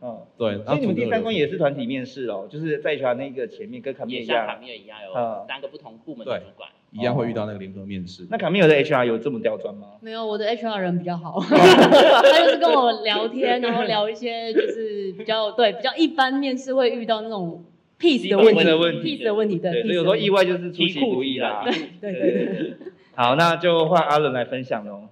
[0.00, 4.60] 嗯，对，然以你们第三关也是是团体面试哦，就是在 HR 那个前面跟卡米尔一样卡样。
[4.62, 6.68] 米尔一样嗯有三个不同部门的主管。
[6.90, 8.26] 一样会遇到那个联合面试。
[8.30, 9.88] 那卡米尔的 HR 有这么刁钻吗？
[10.00, 17.62] 没有，我的 HR 人比较好， 他就是跟我聊天，然后聊一些就是比较对比较一般面试会遇到那种
[18.00, 21.62] piece 的问题的问题，piece 的问题，对，对，所以有时候意外就是出其不意啦。
[22.00, 22.74] 对对对对。
[23.20, 25.08] 好，那就换阿伦来分享喽。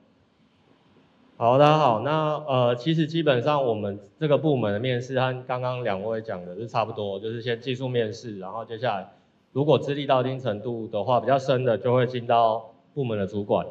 [1.37, 2.03] 好，大家好。
[2.03, 9.09] 那呃，其实基本上我们这个部门的面试和刚刚两位讲的是差不多，就是先技术面试，然后接下来
[9.51, 13.67] 如果资历到一定程度的话，比较深的就会进到部门的主管。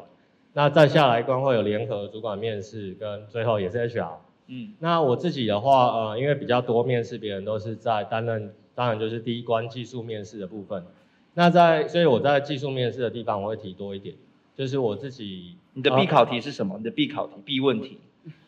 [0.52, 4.16] 那再下来一关会有联合主管面试，跟最后也是 HR。
[4.48, 10.84] 嗯那我自己的话，呃，因为比较多面试别人都是在担任，当然就是第一关技术面试的部分。
[11.32, 14.14] 那在所以我在技术面试的地方我会提多一点，
[14.56, 16.76] 就是我自己你的必考题是什么？
[16.78, 17.98] 你的必考题、必问题？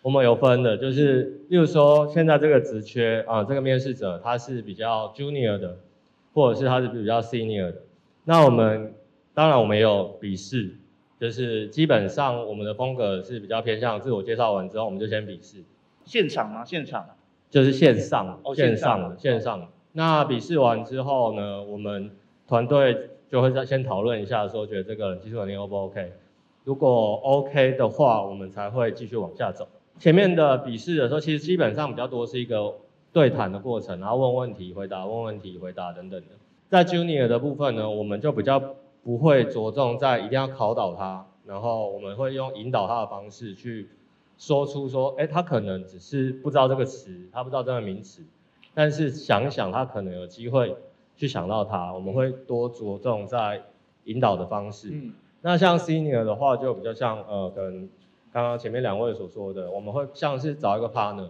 [0.02, 5.76] 我们有分的，就是例如说现在这个职缺啊，这个面试者他是比较 junior 的，
[6.34, 7.82] 或者是他是比较 senior 的。
[8.24, 8.94] 那我们
[9.34, 10.70] 当然我们也有笔试，
[11.20, 15.58] 就是基本上我们的风格是比较偏向自我介绍完之后我们就先笔试，
[16.04, 16.64] 现场吗？
[16.64, 17.04] 现场？
[17.50, 19.66] 就是线上，哦线线上上的线上的。
[19.92, 22.10] 那笔试完之后呢，我们
[22.46, 26.12] 团队就会在先讨论一下，说觉得这个技术能力 O 不 OK？
[26.64, 29.66] 如果 OK 的话，我们才会继续往下走。
[29.98, 32.74] 前面的笔试的时候，其实基本上比较多是一个
[33.12, 36.26] 对谈的过程，然后问问题、回答、问问题、回答等等的。
[36.68, 38.62] 在 Junior 的部分呢，我们就比较
[39.02, 43.88] 不会着重在一定要考倒他，然后我们会用引导他的方式去
[44.36, 48.22] 说出说，哎，他可能只是不知道这个词，他不知道这个名词，
[48.74, 50.76] 但是想一想他可能有机会
[51.18, 53.60] 去想到他，我们会多着重在
[54.04, 54.88] 引导的方式。
[54.90, 55.12] 嗯，
[55.42, 57.90] 那像 senior 的话，就比较像呃，跟
[58.32, 61.28] 刚刚前面两位所说的，我们会像是找一个 partner，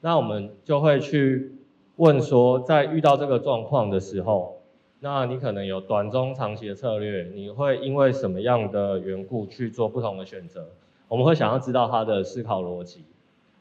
[0.00, 1.52] 那我们就会去
[1.96, 4.56] 问说，在遇到这个状况的时候，
[5.00, 10.66] 那你可能有短中长期的策略，你会因为什么样的缘故去做不同的选择？
[11.08, 13.04] 我们会想要知道他的思考逻辑。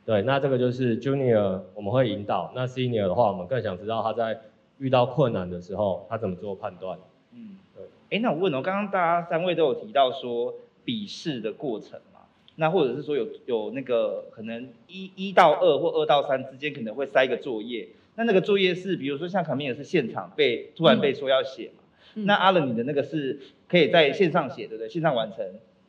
[0.06, 4.40] 对，那这个就是 junior 我们会引导，那 senior 的话，我们更想知道他在
[4.80, 6.98] 遇到困难的时候，他怎么做判断。
[7.34, 8.18] 嗯，对。
[8.18, 12.22] 哎，那我问哦，刚刚大家三位都有提到说笔试的过程嘛，
[12.56, 21.84] 那或者是说有有那个可能一一到二或二到三之间可能会塞一个作业，那那个作业是比如说像卡米尔是现场被突然被说要写嘛，
[22.16, 24.90] 嗯那阿伦你的那个是可以在线上写对不对？
[24.90, 25.46] 线上完成，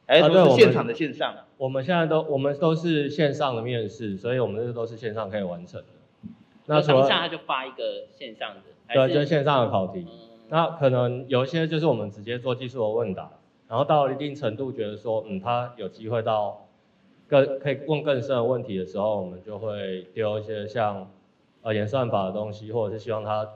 [0.06, 1.46] 还是啊对我们说是现场的线上啊？
[1.56, 5.86] 我们现在都我们都是线上的面试，所以我们这个都是线上可以完成的。
[6.70, 8.60] 那除了当下他就发一个线上的，
[8.94, 10.06] 对，就是线上的考题。
[10.08, 13.30] 嗯那可能有一些就是我们直接做技术的问答，
[13.68, 16.66] 然后到了一定程度，觉得说，嗯，他有机会到
[17.28, 21.08] 更可以问更深的问题的时候，我们就会丢一些像
[21.62, 23.48] 呃演算法的东西，或者是希望他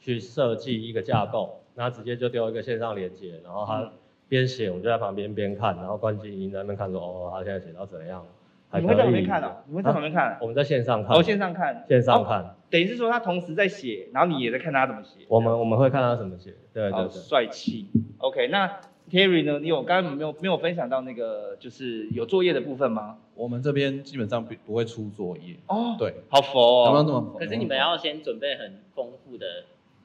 [0.00, 3.88] 去设计一个架构，那直接就丢一个线上连接，然后他
[4.28, 8.26] 边写，我们就在旁边边看，然后关静音在那边看说，哦，他现在写到怎样。
[8.74, 9.56] 你们会在旁边看哦？
[9.66, 10.38] 你们会在旁边看？
[10.40, 15.26] 我们在线上看，哦，线上看，线上哦看，等于是说他同时在写，然后你也在看他怎么写。
[15.28, 17.10] 我们我们会看他怎么写，对对好对。
[17.10, 17.88] 帅气。
[18.18, 19.58] OK，那 Terry 呢？
[19.58, 23.18] 你有刚刚没有没有分享到那个就是有作业的部分吗？
[23.34, 26.86] 我们这边基本上不不会出作业，哦，对，好佛哦。
[26.86, 27.36] 有没有这么？
[27.38, 29.46] 可是你们要先准备很丰富的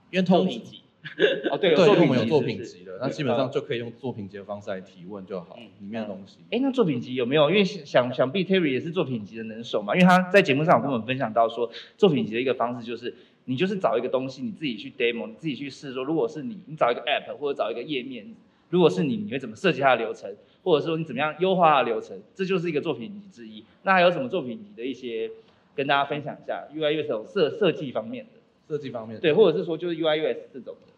[0.10, 0.82] 因为通作品集，
[1.52, 6.40] 哦，对，有对，作品因为我们有作品集的，那基本上就可以用作品集的方式来提问就好嗯，里面的东西。
[6.52, 7.50] 哎，那作品集有没有？
[7.50, 13.14] 因为想想必 Terry 也是作品集的能手嘛，因为他在节目上有跟我们分享到说，作品集的一个方式就是，
[13.46, 18.34] 你就是找一个东西，你自己去 demo，你自己去试说，如果是你，你找一个 app 或者找一个页面，
[18.70, 23.64] 如果是你，你会怎么设计它的流程，或者说你怎么样优化它的流程，这就是一个作品集之一。
[23.84, 25.30] 那还有什么作品集的一些
[25.76, 28.32] 跟大家分享一下 UI UX 这种设设计方面的，
[28.68, 30.94] 设计方面，对，或者是说就是 UI/US 这种的。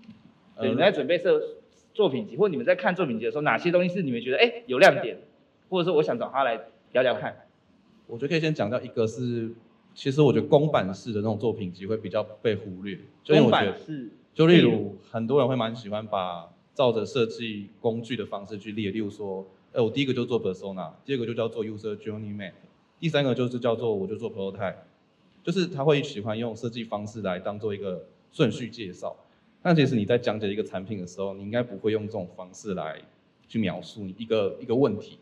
[0.60, 1.42] 对，呃你们在准备设
[1.94, 5.18] 作品集，或你们在看作品集的时候，哪些东西是你们觉得哎有亮点，
[5.70, 6.60] 或者说我想找他来
[6.92, 7.36] 聊聊看？
[8.08, 9.52] 我觉得可以先讲到一个是，
[9.94, 22.54] 其实我觉得公版式的那种作品集会比较被忽略，就因为公我觉得版，式，就例如很多人会蛮喜欢把照着设计工具的方式去列，例如说，哎，我第一个就做 persona，第二个就叫做 user journey map，
[23.00, 24.76] 第三个就是叫做我就做 prototype，
[25.44, 29.16] 就是他会喜欢用设计方式来当做一个顺序介绍。
[29.68, 33.02] 但其实你在讲解一个产品的时候，你应该不会用这种方式来
[33.50, 35.20] 去描述你一个一个问题，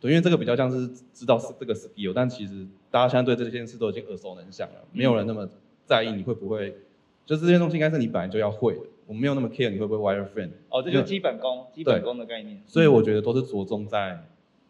[0.00, 5.48] 对，因为这个比较像是知道是这个 skill，但其实大家现在对这件事都已经耳熟能详了，没有人那么
[5.86, 6.76] 在意你会不会，
[7.24, 12.60] 就这些东西应该是你本来就要会的，我没有那么 care 你会不会 wireframe，哦，这就是基本功，基本功的概念。
[12.66, 14.24] 所以我觉得都是着重在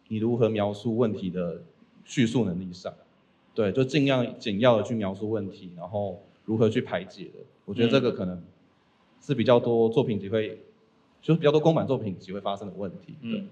[0.08, 1.62] 你如何描述问题的
[2.04, 2.92] 叙述能力上，
[3.54, 8.42] 对，就尽量简要的去描述问题，然后如何去排解的，我觉得这个可能
[9.24, 10.58] 是比较多作品集会，
[11.22, 13.38] 就是比较多公版作品集会发生的问题，对。
[13.40, 13.48] 嗯，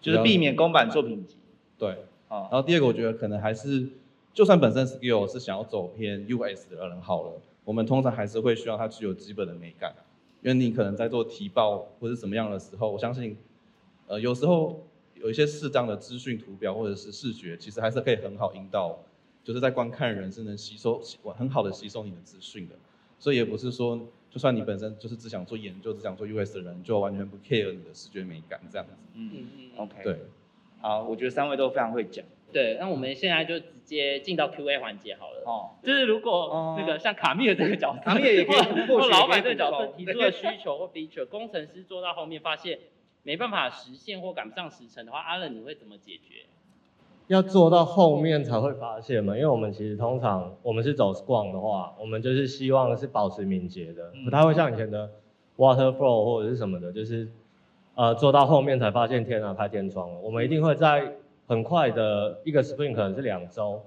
[0.00, 1.36] 就是避免公版作品集。
[1.78, 1.90] 对，
[2.26, 3.88] 哦然，后第二个我觉得可能还是，
[4.34, 7.32] 就算本身 skill 是想要走偏 US 的人好了，
[7.64, 9.94] 我们通常还是会需要它具有基本的美感，
[10.42, 13.36] 因为你可能在做提报或者怎么样的时候，我相信，
[14.08, 18.98] 呃，有时候有一些适当的资讯图表或者是视觉，其实还是可以很好引导，
[19.44, 21.00] 就是在观看人是能吸收
[21.36, 22.74] 很好的吸收你的资讯的，
[23.18, 24.00] 所以也不是说，
[24.30, 30.18] 就算你本身就是只想做研究、只想做 US 的人，就完全不 care 你的视觉美感这样子，嗯嗯嗯，OK，对。
[30.80, 32.24] 好，我觉得三位都非常会讲。
[32.52, 35.42] 对，那我们现在就直接进到 Q&A 环节好了。
[35.46, 42.78] 哦，就是如果哦那个像卡米尔这个角色，卡密尔也可以或老板这个角色提出了需求 或 feature，工程师做到后面发现
[43.22, 46.44] 没办法实现或赶不上时程的话，阿冷你会怎么解决？
[47.28, 55.10] 要做到后面才会发现嘛，因为我们其实通常我们是走 Scrum 的话，我们就是希望是保持敏捷的，嗯不太会像以前的
[55.56, 57.28] Waterflow 或者是什么的，就是
[57.94, 60.20] 呃做到后面才发现天啊开天窗了。
[60.20, 61.14] 我们一定会在
[61.48, 63.80] 很快的一个 Sprint 可能是两周，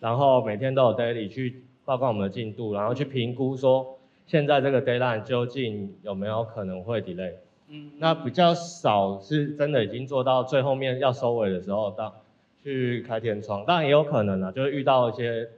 [0.00, 7.32] 然后每天都有 daily 去报告我们的进度，然后去评估说现在这个 deadline 究竟有没有可能会 delay。
[7.68, 12.14] 嗯，那比较少是真的已经做到最后面要收尾的时候，到
[12.62, 15.48] 去开天窗，当然也有可能啊，就是遇到一些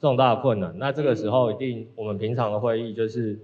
[0.00, 0.74] 重大的困难。
[0.78, 3.38] 那这个时候一定我们平常的会议就是，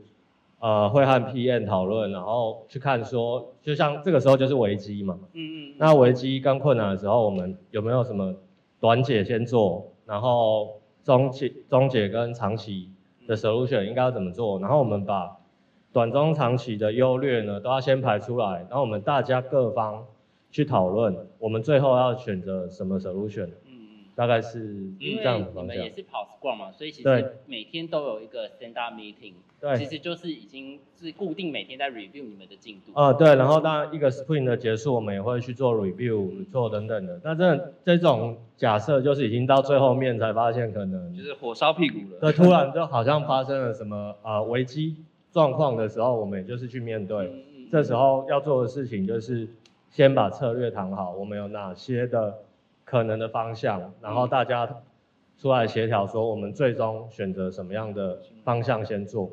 [0.61, 5.19] 呃，会和 PM 讨论，然后去看说，就像这个时候就是危机嘛。
[5.33, 8.35] 嗯嗯，那危机跟困难的时候，我们有没有什么
[8.81, 12.89] 短解先做，然后中期、中解跟长期
[13.27, 14.59] 的 solution 应该要怎么做？
[14.61, 15.37] 然后我们把
[15.93, 20.05] 短中长期的优劣呢，都要先排出来，然后我们大家各方
[20.53, 23.79] 去讨论，我们最后要选择什么 solution，嗯嗯。
[24.15, 25.91] 大概是因这样的方向为你们也。
[25.91, 32.93] 是跑 Scrum 嘛，所以其对实每天都有一个 stand up meeting，对其对，实就是已经是固定每天在 review 你们的进度。
[32.95, 37.19] 呃，对，然后当然一个 sprint 的结束，我们也会去做 review，做等等的。
[37.25, 42.21] 那这这种假设就是已经到最后面才发现可能就是火烧屁股了。
[42.21, 44.97] 对，突然就好像发生了什么呃危机
[45.33, 47.29] 状况的时候，我们也就是去面对。
[47.29, 49.49] 嗯嗯这时候要做的事情就是
[49.93, 52.39] 先把策略谈好，我们有哪些的
[52.83, 54.83] 可能的方向，然后大家
[55.37, 59.31] 出来协调说我们最终选择什么样的方向先做。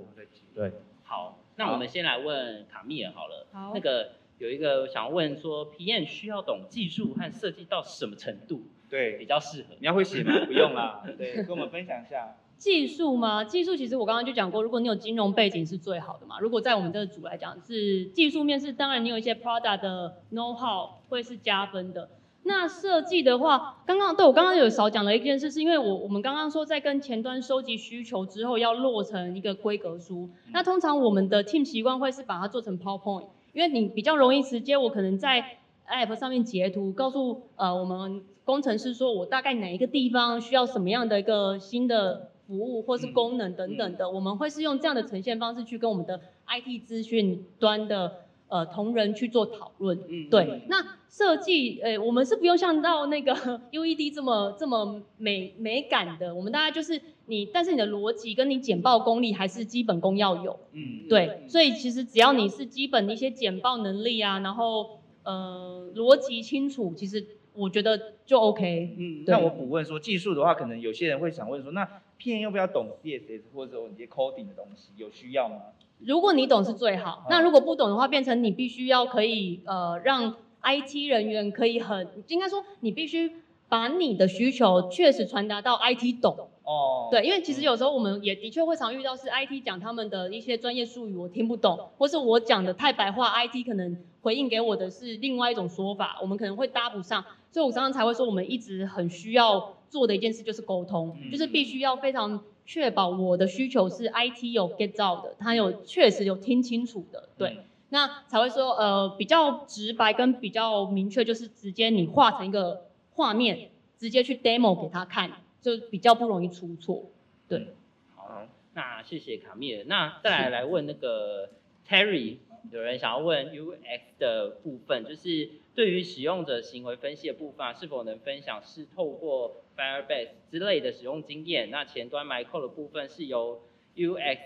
[0.54, 0.74] 对，
[1.06, 3.48] 好，那我们先来问卡米尔好了。
[3.54, 9.76] 好那个有一个想要问说，PM 需要懂技术和设计到什么程度对比，较适合？
[9.80, 10.46] 你要会写吗？
[10.46, 11.06] 不用啦。
[11.18, 12.36] 对，跟我们分享一下。
[12.60, 13.44] 技术吗？
[13.44, 16.40] 技术其实我刚刚就讲过，如果你有金融背景是最好的嘛。
[16.40, 22.10] 如果在我们这个组来讲，是技术面是当然你有一些 product 的 know how 会是加分的。
[22.44, 30.30] 那设计的话，刚刚对我刚刚有少讲了一件事，是因为我我们刚刚说在跟前端收集需求之后要落成一个规格书。
[30.52, 48.12] 那通常我们的 team 习惯会是把它做成 PowerPoint，因为你比较容易直接，我可能在 app 上面截图，告诉呃我们工程师说我大概哪一个地方需要什么样的一个新的服务或是功能等等的，我们会是用这样的呈现方式去跟我们的 IT 资讯端的
[48.48, 50.00] 呃同仁去做讨论。
[50.08, 53.36] 嗯对，那设计，呃，我们是不用像到那个
[53.72, 60.60] UED 这么这么美美感的，我们大概就是你，但是你的逻辑跟你简报功力还是基本功要有。
[60.72, 67.24] 嗯，对，所以其实只要你是基本的一些简报能力啊，然后呃逻辑清楚，其实
[67.54, 68.96] 我觉得就 OK。
[68.98, 71.88] 嗯，那我补问说，技术的话，可能有些人会想问说，那
[72.20, 75.56] PM 要不要懂 CSS 或者说一些 coding 的东西，有需要吗？
[76.00, 83.32] 如果你懂是最好，那如果不懂的话，变成你必须要可以呃让 IT 人员可以很，应该说你必须
[83.68, 86.50] 把你的需求确实传达到 IT 懂。
[86.64, 107.58] 哦，对，因为其实有时候我们也的确会常遇到是 IT 讲他们的一些专业术语我听不懂，或是我讲的太白话，IT 可能回应给我的是另外一种说法，我们可能会搭不上，所以我常常才会说我们一直很需要做的一件事就是沟通，嗯就是必须要非常确保我的需求是 IT 有 get 到的，他有确实有听清楚的，对。
[107.92, 117.06] 那才会说，呃，比较直白跟比较明确，就是直接你画成一个画面，直接去 demo 给他看，就比较不容易出错。
[117.48, 117.74] 对，
[118.16, 118.46] 好，
[118.76, 119.84] 那谢谢卡米尔。
[119.88, 121.50] 那再来来问那个
[121.88, 122.38] Terry，
[122.72, 131.70] 有人想要问 UX 的部分，就是对于使用者行为分析的部分啊，是否能分享是透过 Firebase 之类的使用经验？
[131.70, 133.62] 那前端 Micro 的部分是由
[133.96, 134.38] UX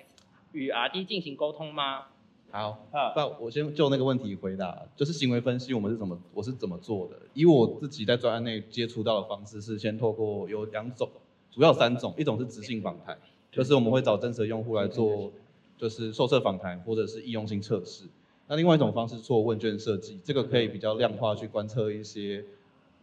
[0.51, 2.07] 与 RD 进行沟通吗？
[2.51, 7.19] 好，那，我先就那个问题回答，就是行为分析我们是怎么，我是怎么做的？
[7.33, 11.09] 以我自己在专案内接触到的方式是先透过有两种，
[11.49, 13.17] 主要三种，一种是直性访谈，
[13.51, 15.33] 就是我们会找真实的用户来做，
[15.79, 18.05] 就是受测访谈或者是易用性测试。
[18.53, 22.45] 那另外一种方式做问卷设计，这个可以比较量化去观测一些，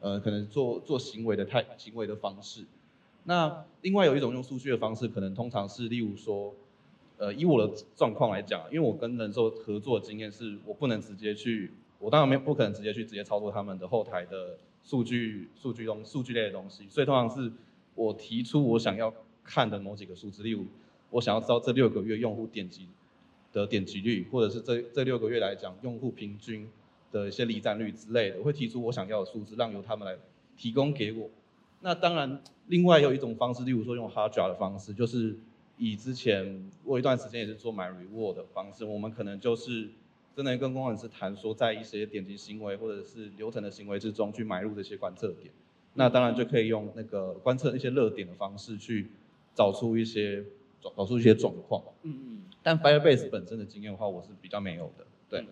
[0.00, 2.64] 呃，可能做做行为的态行为的方式。
[3.24, 6.54] 那另外有一种用数据的方式，可能通常是例如说。
[7.18, 17.52] 呃，以我的状况来讲，因为我跟人寿合作的经验是，我不能直接去，我当然没不可能直接去直接操作他们的后台的数据、数据东、数据类的东西，所以通常是
[17.94, 19.12] 我提出我想要
[19.44, 20.64] 看的某几个数字，例如
[21.10, 22.86] 我想要知道这六个月用户点击
[23.52, 26.68] 的点击率，或者是这这六个月来讲用户平均
[27.10, 30.16] 的一些离站率之类的，我会提出我想要的数字，让由他们来
[30.56, 31.28] 提供给我，
[31.80, 35.36] 那当然，另外有一种方式，例如说用 hard jar 的方式，就是
[35.78, 39.88] 以之前我一段时间也是做买 reward 的方式，我们可能就是
[40.36, 45.52] 真的跟工程师谈说，在一些点击行为或者是流程的行为之中去买入这些观测点。
[45.94, 49.08] 那当然就可以用那个观测一些热点的方式去
[49.56, 50.44] 找出一些
[50.80, 51.82] 找出一些状况。
[52.02, 52.42] 嗯嗯。
[52.62, 55.06] 但 Firebase 本身的经验的话，我是比较没有的。
[55.28, 55.46] 对。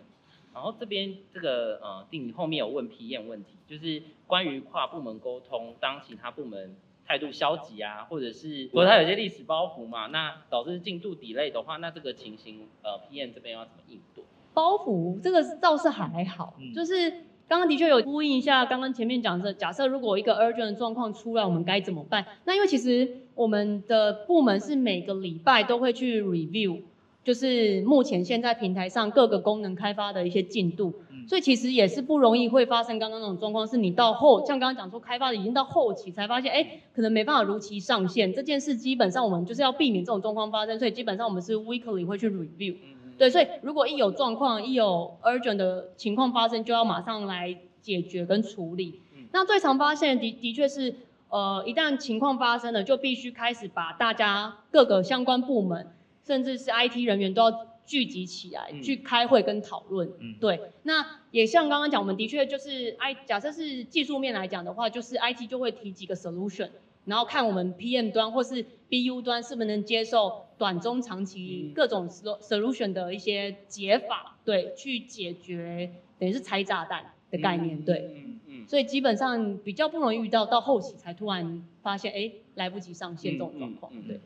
[0.55, 6.75] 然后这边这个呃，定后面有问批验问题，就是关于跨部门沟通，当其他部门
[7.07, 14.25] 态度消极啊，或者是如果他有些历史包袱嘛，那导致进度 delay 的话，那这个情形呃批验这边要怎么应对？
[14.55, 17.25] 包袱这个倒是还好，就是。
[17.49, 22.27] 刚刚的确有呼应一下，刚刚前面讲的，假设如果一个 urgent 的状况出来，我们该怎么办？
[22.45, 26.83] 那因为其实我们的部门是每个礼拜都会去 review，
[27.25, 30.95] 就是目前现在平台上各个功能开发的一些进度，
[31.29, 42.77] 所以其实也是不容易会发生刚刚那种状况，是你到后，像刚刚讲说开发的已经到后期才发现，哎，可能没办法如期上线，这件事基本上我们就是要避免这种状况发生，所以基本上我们是 weekly 会去 review。
[43.19, 49.03] 对，所以如果一有状况，一有 urgent 的情况发生，就要马上来解决跟处理。
[49.33, 50.95] 那最常发现的的确是，
[51.29, 55.89] 呃，一旦情况发生了，就必须开始把大家各个相关部门，
[56.29, 60.12] 甚至是 IT 人员都要聚集起来去开会跟讨论。
[60.39, 66.68] 对，那也像刚刚讲，我们的确就是 I 假设是技术面来讲的话，就是 IT 就会提几个 solution。
[67.07, 84.20] 然后看我们 PM 端或是 BU 端是不是能接受短中长期各种 solution 的一些解法，对，去解决等于是拆炸弹的概念，对，嗯嗯，所以基本上比较不容易遇到到后期才突然发现，哎，来不及上线这种状况，对，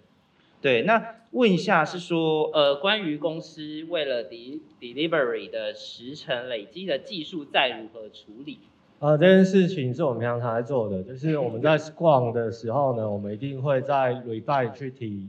[0.63, 8.61] 对，那问一下是说，呃，关于公司为了 de delivery 的时程累积的技术在如何处理？
[9.01, 15.29] 呃，这件事情是我们平常在做的，就是我们在逛的时候呢，我们一定会在 r e b y 去提，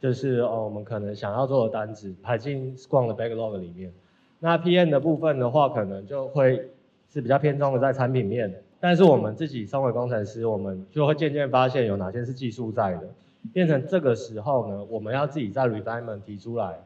[0.00, 3.92] 就是哦，我们可能想要做的单子排进逛的 backlog 里面。
[4.40, 6.68] 那 PM 的部分的话，可能就会
[7.08, 13.08] 是比较偏重的在产品面，但是我们自己身为工程师，我们就会渐渐发现有哪些是技术在的，
[13.52, 16.78] 变成这个时候呢，我们要自己在 refinement 提出来，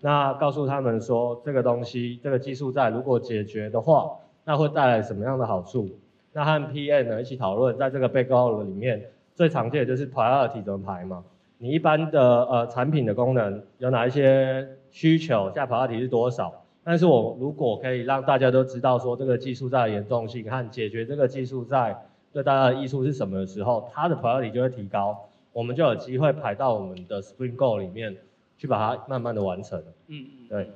[0.00, 4.10] 那告诉他们说这个东西这个技术在如果解决的话。
[4.48, 5.90] 那会带来什么样的好处？
[6.32, 11.24] 那和 PM 呢一起讨论，在这个 backlog 里面最常见的就是 priority 怎么排嘛？
[11.58, 15.50] 你一般的呃产品的功能有哪一些需求？
[15.52, 16.62] 下 priority 是多少？
[16.84, 21.96] 但是我如果可以让大家都知道说这个技术在的严重性和解决这个技术在
[22.32, 28.14] 对大家的益处是什么的时候，它的 priority 就会提高，我们就有机会排到我们的 Spring Goal 里面
[28.58, 29.82] 去把它慢慢的完成。
[30.06, 30.70] 嗯嗯，对。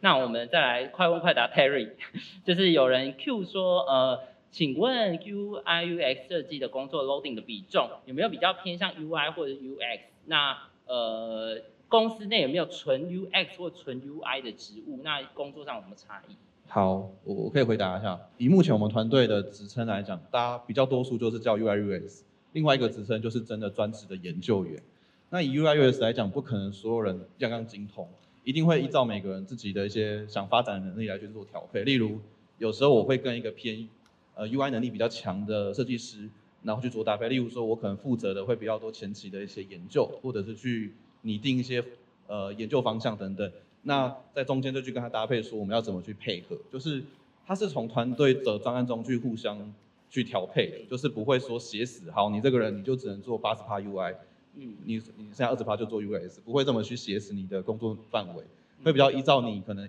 [0.00, 1.90] 那我们再来快问快答 Perry，
[2.46, 4.20] 就是有人 Q 说，呃，
[4.50, 10.00] 请问 UI UX 设计的工作 loading 的比重有没有比较偏向 UI 或者 UX？
[10.24, 10.56] 那
[10.86, 15.00] 呃，公司内有没有纯 UX 或纯 UI 的职务？
[15.04, 16.34] 那工作上有什么差异？
[16.68, 18.18] 好，我我可以回答一下。
[18.38, 22.22] 以目前我们团队的职称来讲，大家比较多数就是叫 UI UX，
[22.54, 24.82] 另外一个职称就是真的专职的研究员。
[25.28, 28.08] 那以 U I U S 来讲，不可能所有人样样精通。
[28.44, 31.82] 一定会依照每个人自己的一些想发展的能力来去做调配。
[31.82, 32.20] 例如，
[32.58, 33.88] 有时候我会跟一个偏
[34.34, 36.28] 呃 UI 能力比较强的设计师，
[36.62, 37.28] 然后去做搭配。
[37.28, 40.92] 例如说，我可能负责的会比较多前期的一些研究，或者是去
[41.22, 41.82] 拟定一些
[42.26, 43.50] 呃研究方向等等。
[43.82, 46.56] 那在中间就去跟他搭配，说我们要怎么去配合。
[46.70, 47.02] 就是
[47.46, 49.58] 他是从团队的专案中去互相
[50.14, 54.14] 去调配的，就是不会说写死好你这个人你就只能做八十趴 UI。
[54.56, 58.44] 嗯，你你现在二十趴就做 US，不会这么去写死你的工作范围，
[58.84, 59.88] 会比较依照你可能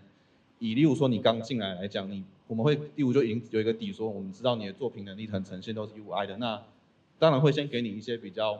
[0.58, 6.60] 以例如说你刚进来来讲，你我们会例如就已经有一个底说，我们知道你的作品能力很呈现都是 UI 的，那
[7.20, 8.60] 当然会先给你一些比较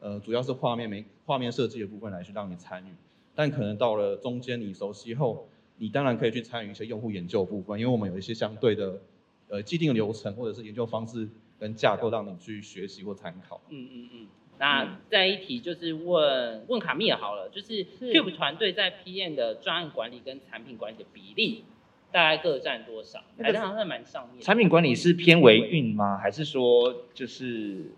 [0.00, 2.90] 呃主要是画面没画面设计的部分来去让你参与，
[3.34, 5.48] 但可能到了中间你熟悉后，
[5.78, 9.00] 你当然可以去参与一些用户研究部分，因为我们有一些相对的
[9.48, 11.28] 呃既定流程或者是研究方式
[11.58, 13.60] 跟架构让你去学习或参考。
[13.68, 14.26] 嗯嗯嗯。
[14.58, 21.64] 那再一题就是问问卡密尔好了，就是 Cube 团队在 PM 的专案管理跟产品管理的比例，
[22.10, 23.18] 大概各占多少？
[23.44, 24.40] 好像在蛮上面。
[24.40, 26.16] 产品管理是偏维运吗？
[26.16, 27.92] 还是说就是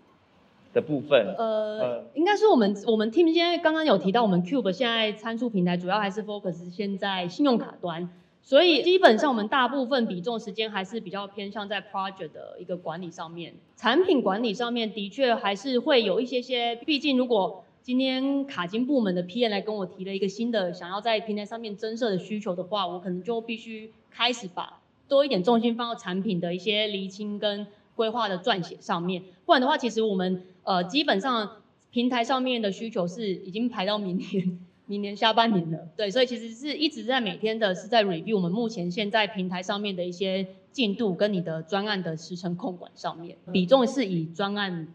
[0.73, 1.33] 的部分？
[1.37, 8.09] 呃，应该是我们我们 team 现在刚刚有提到，我们 Cube 现在参数平台主要还是 focus 现在信用卡端。
[8.49, 31.57] 所以基本上我们大部分比重时间还是比较偏向在 project 的一个管理上面，产品管理上面的确还是会有一些些，毕竟如果今天卡金部门的 PM 来跟我提了一个新的想要在平台上面增设的需求的话，我可能就必须开始把多一点重心放到产品的一些厘清跟规划的撰写上面，不然的话，其实我们呃基本上
[31.91, 34.59] 平台上面的需求是已经排到明年
[34.89, 44.87] 明年下半年了，对，所以其实是一直在每天的是在 review 我们目前现在平台上面的一些进度跟你的专案的时程控管上面，比重是以专案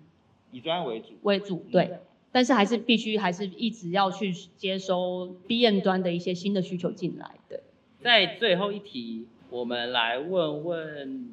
[0.51, 1.07] 以专案为主。
[1.23, 1.99] 为主，对，
[2.33, 7.61] 但是还是必须还是一直要去接收 BM 端的一些新的需求进来，对。
[8.01, 11.31] 在最后一题，我们来问问，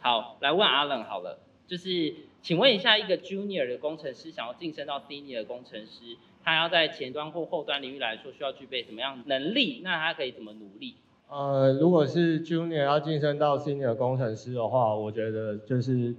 [0.00, 9.80] 好，来问阿冷好了，就是请问一下，一个 Junior 的工程师想要晋升到 Senior 工程师，他要在前端或后端领域来说，需要具备什么样的能力？
[9.84, 10.96] 那他可以怎么努力？
[11.28, 16.14] 呃，如果是 Junior 要晋升到 Senior 工程师的话，我觉得就是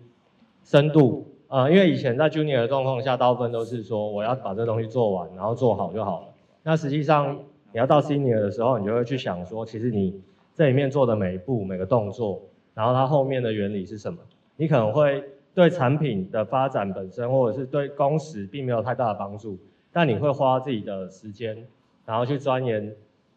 [0.64, 6.28] 深度，呃，因为以前在 Junior 的状况下，大部分都是说我要把这东西做完，然后做好就好了。
[6.64, 7.38] 那实际上
[7.72, 10.20] 你要到 Senior 的时候，你就会去想说，其实你
[10.56, 12.42] 这里面做的每一步、每个动作，
[12.74, 14.20] 然后它后面的原理是什么？
[14.56, 15.24] 你可能会
[15.54, 19.60] 对产品的发展本身，或者是对工时并没有太大的帮助，
[19.94, 21.66] 但你会花自己的时间，
[22.06, 22.94] 然后去钻研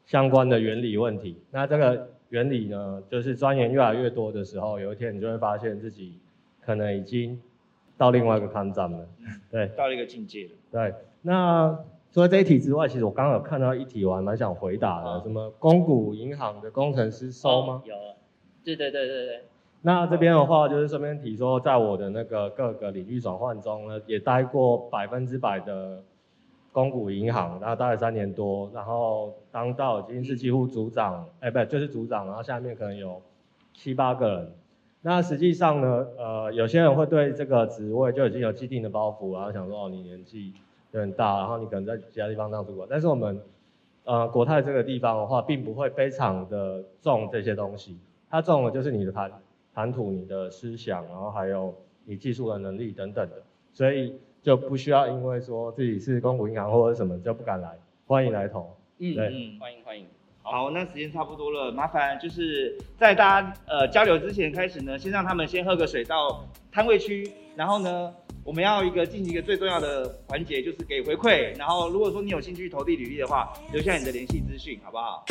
[0.07, 1.37] 相关的原理问题。
[1.53, 6.19] 那这个原理呢，就是钻研越来越多的时候，有一天你就会发现自己
[6.65, 7.41] 可能已经
[7.97, 9.07] 到另外一个看站了。
[9.51, 10.51] 对到了一个境界了。
[10.73, 11.79] 对，那
[12.11, 17.83] 除了这一题之外，其实我刚刚有看到一题，我还蛮想回答的，嗯什么公股银行的工程师收吗？
[17.85, 17.95] 有，
[18.65, 19.45] 对对对对对，
[19.83, 26.03] 那这边的话，就是顺便提说，在我的那个各个领域转换中呢，也待过百分之百的
[26.77, 33.23] 公股银行，然后待了三年多，然后当到已经是几乎组长，哎，不就是组长，然后下面可能有
[33.73, 34.53] 七八个人。
[35.01, 40.53] 那实际上呢，呃，有些人会对这个职位就已经有既定的包袱，然后想说，哦，你年纪
[40.91, 43.41] 有点大，然后你可能在其他地方当主管，但是我们
[44.05, 47.97] 呃国泰这个地方的话，并不会非常的重这些东西，
[48.29, 49.33] 它重的就是你的谈
[49.75, 51.75] 谈吐、你的思想，然后还有
[52.05, 53.37] 你技术的能力等等的，
[53.73, 54.15] 所以
[54.47, 57.69] 就不需要因为说自己是公股银行或者什么就不敢来，
[58.07, 58.73] 欢迎来投。
[59.01, 60.07] 嗯对嗯，欢迎欢迎。
[60.41, 68.15] 好，那时间差不多了，麻烦就是在大家呃交流之前开始呢，先让他们先喝个水到摊位区，然后呢，
[68.45, 71.59] 我们要一个进行一个最重要的环节，就是给回馈。
[71.59, 75.25] 然后如果说你有兴趣投递履历的话，留下你的联系资讯，好不好？